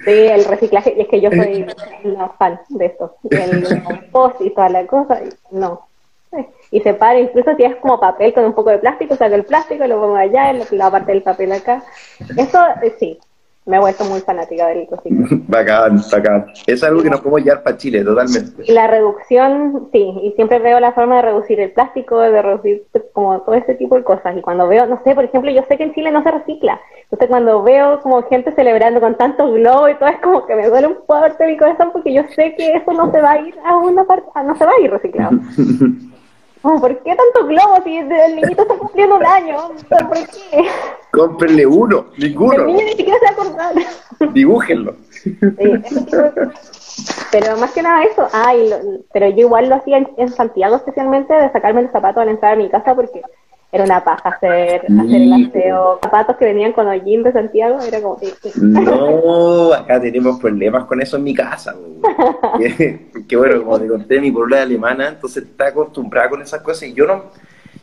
[0.06, 1.66] Sí, el reciclaje, y es que yo soy
[2.04, 5.88] una fan de esto, el compost y toda la cosa, y no.
[6.72, 9.86] Y separo, incluso si es como papel con un poco de plástico, saco el plástico,
[9.86, 11.84] lo pongo allá, la parte del papel acá.
[12.36, 13.20] Eso eh, sí,
[13.66, 15.42] me he vuelto muy fanática del reciclaje.
[15.48, 16.46] Bacán, bacán.
[16.68, 18.64] Es algo que nos podemos llevar para Chile, totalmente.
[18.66, 22.86] Y la reducción, sí, y siempre veo la forma de reducir el plástico, de reducir
[23.14, 24.36] como todo ese tipo de cosas.
[24.38, 26.80] Y cuando veo, no sé, por ejemplo, yo sé que en Chile no se recicla.
[27.04, 30.68] Entonces cuando veo como gente celebrando con tantos globos y todo, es como que me
[30.68, 33.56] duele un fuerte mi corazón porque yo sé que eso no se va a ir
[33.64, 35.32] a una parte, no se va a ir reciclado.
[36.64, 39.58] ¿Por qué tantos globos si el niñito está cumpliendo un año?
[39.90, 40.66] ¿Por qué?
[41.12, 42.64] Cómprenle uno, El ninguno.
[42.66, 43.74] niño ni siquiera se va a acordar.
[44.34, 44.96] Dibújenlo.
[45.12, 45.34] Sí.
[47.32, 48.78] Pero más que nada eso, ay, lo-
[49.12, 52.54] pero yo igual lo hacía en, en Santiago especialmente de sacarme los zapatos al entrar
[52.54, 53.22] a mi casa porque
[53.74, 56.00] era una paja hacer, hacer el aseo.
[56.04, 58.20] Zapatos que venían con hollín de Santiago, era como...
[58.62, 61.76] No, acá tenemos problemas con eso en mi casa.
[62.60, 66.62] que, que bueno, como te conté, mi pueblo es alemana, entonces está acostumbrada con esas
[66.62, 67.24] cosas y yo no...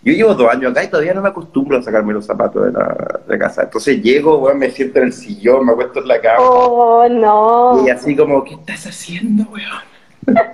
[0.04, 2.72] Yo llevo dos años acá y todavía no me acostumbro a sacarme los zapatos de
[2.72, 3.64] la, de casa.
[3.64, 7.84] Entonces llego, weón, me siento en el sillón, me acuesto en la cama Oh, no.
[7.84, 10.38] y así como, ¿qué estás haciendo, weón?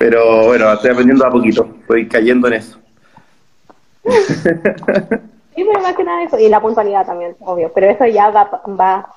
[0.00, 2.78] Pero bueno, estoy aprendiendo a poquito, estoy cayendo en eso.
[4.06, 6.38] Sí, pero más que nada eso.
[6.38, 7.72] Y la puntualidad también, obvio.
[7.74, 9.08] Pero eso ya va, va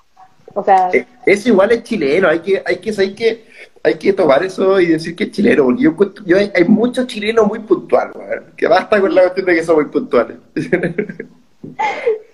[0.54, 0.90] o sea...
[0.94, 3.46] Eh, Eso igual es chileno, hay que, hay que saber que
[3.84, 5.94] hay que tomar eso y decir que es chileno, porque yo,
[6.26, 8.16] yo hay, hay muchos chilenos muy puntuales,
[8.58, 10.38] que basta con la cuestión de que son muy puntuales.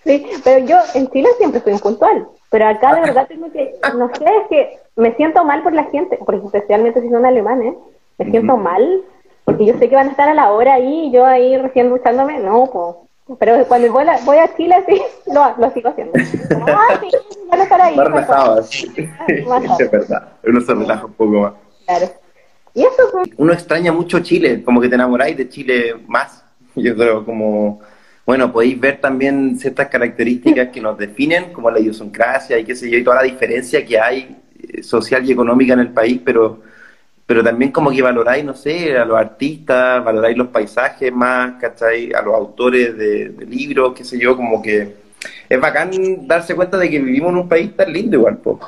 [0.04, 4.10] Sí, pero yo en Chile siempre soy puntual, pero acá de verdad tengo que, no
[4.10, 7.76] sé, es que me siento mal por la gente, porque especialmente si son alemanes,
[8.18, 9.02] me siento mal,
[9.46, 11.90] porque yo sé que van a estar a la hora ahí y yo ahí recién
[11.90, 13.38] duchándome, no, pues.
[13.40, 15.02] Pero cuando voy a, voy a Chile, sí,
[15.34, 16.14] lo, lo sigo haciendo.
[16.52, 17.10] Como, ah, sí,
[17.50, 17.96] van a estar ahí.
[17.96, 18.92] Más relajado, así.
[19.48, 21.54] Más es verdad, uno se relaja un poco más.
[21.86, 22.12] Claro.
[22.74, 26.44] Y eso, pues, Uno extraña mucho Chile, como que te enamoráis de Chile más,
[26.76, 27.80] yo creo, como,
[28.26, 32.90] bueno, podéis ver también ciertas características que nos definen, como la idiosincrasia y qué sé
[32.90, 36.62] yo, y toda la diferencia que hay eh, social y económica en el país, pero
[37.26, 42.12] pero también como que valoráis, no sé, a los artistas, valoráis los paisajes más, ¿cachai?
[42.14, 44.96] A los autores de, de libros, qué sé yo, como que
[45.50, 48.60] es bacán darse cuenta de que vivimos en un país tan lindo igual, po.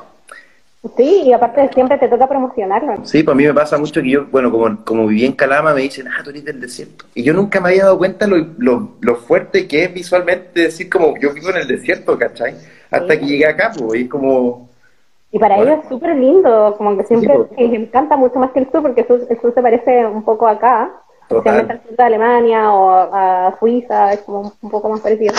[0.96, 3.06] sí, y aparte siempre te toca promocionarlo.
[3.06, 5.74] Sí, pues a mí me pasa mucho que yo, bueno, como, como viví en Calama,
[5.74, 7.06] me dicen, ah, tú eres del desierto.
[7.14, 10.90] Y yo nunca me había dado cuenta lo, lo, lo fuerte que es visualmente decir
[10.90, 12.56] como yo vivo en el desierto, ¿cachai?
[12.92, 13.20] Hasta Sí.
[13.20, 14.67] que llegué acá, pues, y es como...
[15.32, 15.72] Y para Bueno.
[15.74, 17.60] ellos es súper lindo, como que siempre Sí, pues.
[17.70, 20.24] les encanta mucho más que el sur, porque el sur, el sur se parece un
[20.24, 20.90] poco acá,
[21.30, 25.34] especialmente al sur de Alemania o a Suiza, es como un poco más parecido.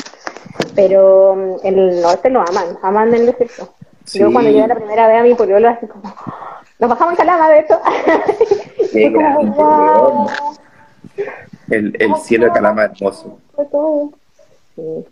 [0.74, 3.68] Pero mm, el norte lo aman, aman el desierto.
[4.12, 6.02] Yo cuando llegué la primera vez a mi pueblo, así como,
[6.78, 7.78] nos bajamos en Calama, de hecho.
[8.92, 10.26] Qué grande, weón.
[11.70, 13.38] El, el cielo de Calama hermoso.
[14.76, 15.04] Sí.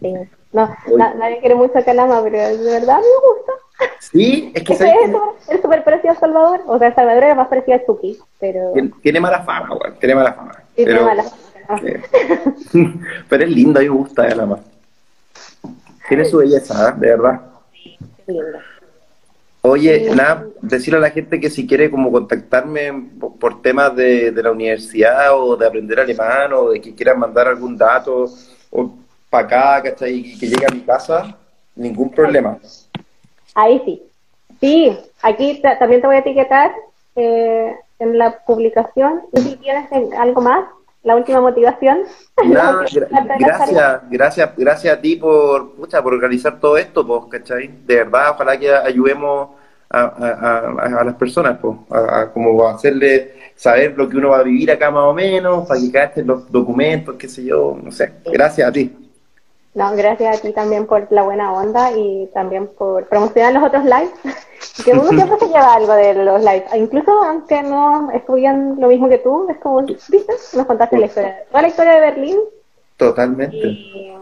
[0.00, 0.14] Sí.
[0.52, 3.52] No, na- nadie quiere mucho a Calama, pero de verdad me gusta.
[4.00, 5.10] Sí, es que Ese ¿sabes
[5.42, 6.60] es el super parecido a Salvador.
[6.66, 8.72] O sea, Salvador era más parecido a Chucky, pero.
[8.72, 9.94] Tiene- tiene mala fama, weón.
[9.98, 10.52] Tiene mala fama.
[10.76, 11.80] Sí, pero, tiene mala fama.
[11.84, 12.02] eh,
[13.28, 14.58] pero es lindo, a mí me gusta Calama.
[16.08, 16.94] Tiene su belleza, ¿eh?
[16.96, 17.40] de verdad.
[18.26, 18.58] Qué lindo.
[19.60, 24.30] Oye, nada, decirle a la gente que si quiere como contactarme por, por temas de,
[24.30, 28.26] de la universidad o de aprender alemán o de que quieran mandar algún dato
[28.70, 28.90] o
[29.28, 30.14] para acá, ¿cachai?
[30.14, 31.36] Y que llegue a mi casa,
[31.74, 32.56] ningún problema.
[33.58, 34.02] Ahí sí.
[34.60, 36.70] Sí, aquí ta- también te voy a etiquetar
[37.16, 39.22] eh, en la publicación.
[39.32, 40.64] Y si tienes algo más,
[41.02, 41.98] la última motivación.
[43.38, 47.68] Gracias, gracias, gracias a ti por, pucha, por organizar todo esto, pues, ¿cachai?
[47.84, 49.48] De verdad, ojalá que ayudemos
[49.90, 50.58] a, a-
[50.96, 54.42] a- a las personas, pues, a, a como hacerle saber lo que uno va a
[54.44, 58.12] vivir acá más o menos, para que cachen los documentos, qué sé yo, no sé.
[58.26, 59.07] Gracias a ti.
[59.78, 63.84] No, gracias a ti también por la buena onda y también por promocionar los otros
[63.84, 64.10] lives.
[64.84, 66.64] Que uno siempre se lleva algo de los lives.
[66.74, 70.32] Incluso aunque no estudian lo mismo que tú, es como, ¿viste?
[70.54, 72.38] Nos contaste la historia, toda la historia de Berlín
[72.96, 73.56] Totalmente.
[73.56, 74.14] y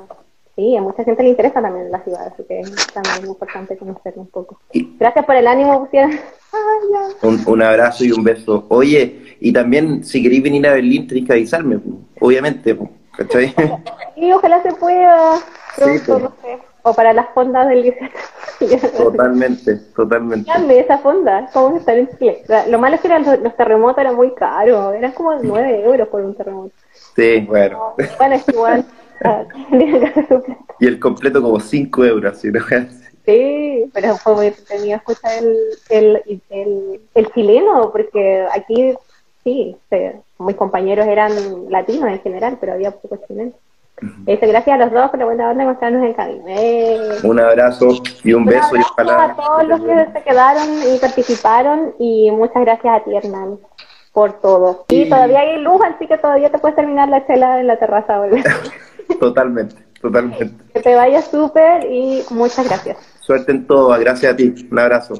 [0.54, 4.22] sí, a mucha gente le interesa también la ciudad, así que es también importante conocerlo
[4.22, 4.58] un poco.
[4.98, 6.12] Gracias por el ánimo, pusieron.
[7.22, 8.66] Un, un abrazo y un beso.
[8.68, 11.78] Oye, y también, si queréis venir a Berlín, tenéis que avisarme,
[12.20, 13.54] obviamente, pues, ¿cachai?
[14.16, 15.34] Y ojalá se pueda
[15.76, 16.22] pronto, pues.
[16.22, 16.58] no sé.
[16.82, 18.12] O para las fondas del 18.
[18.96, 20.50] Totalmente, totalmente.
[20.50, 22.42] Dame esa fonda, ¿cómo estar en Chile?
[22.46, 25.82] La- Lo malo es que eran los, los terremotos eran muy caros, eran como 9
[25.84, 26.72] euros por un terremoto.
[27.14, 27.94] Sí, bueno.
[28.18, 28.84] Bueno, es igual,
[29.24, 29.42] ah.
[30.80, 32.60] Y el completo como 5 euros, si no
[33.26, 35.56] Sí, pero fue muy entretenido escuchar el,
[35.90, 38.94] el, el, el chileno, porque aquí
[39.46, 41.30] sí, se- mis compañeros eran
[41.70, 43.54] latinos en general, pero había pocos chilenos.
[44.26, 46.44] Este, gracias a los dos por la buena onda de mostrarnos en camino.
[46.48, 46.98] Eh.
[47.22, 47.86] Un abrazo
[48.24, 49.24] y un beso y abrazo ojalá.
[49.24, 53.58] a todos los que se quedaron y participaron y muchas gracias a ti, Hernán,
[54.12, 54.84] por todo.
[54.88, 55.08] Y Sí.
[55.08, 58.20] todavía hay luz, así que todavía te puedes terminar la chela en la terraza.
[59.20, 60.50] Totalmente, totalmente.
[60.74, 62.98] que te vaya súper y muchas gracias.
[63.20, 64.52] Suerte en todo, gracias a ti.
[64.70, 65.14] Un abrazo.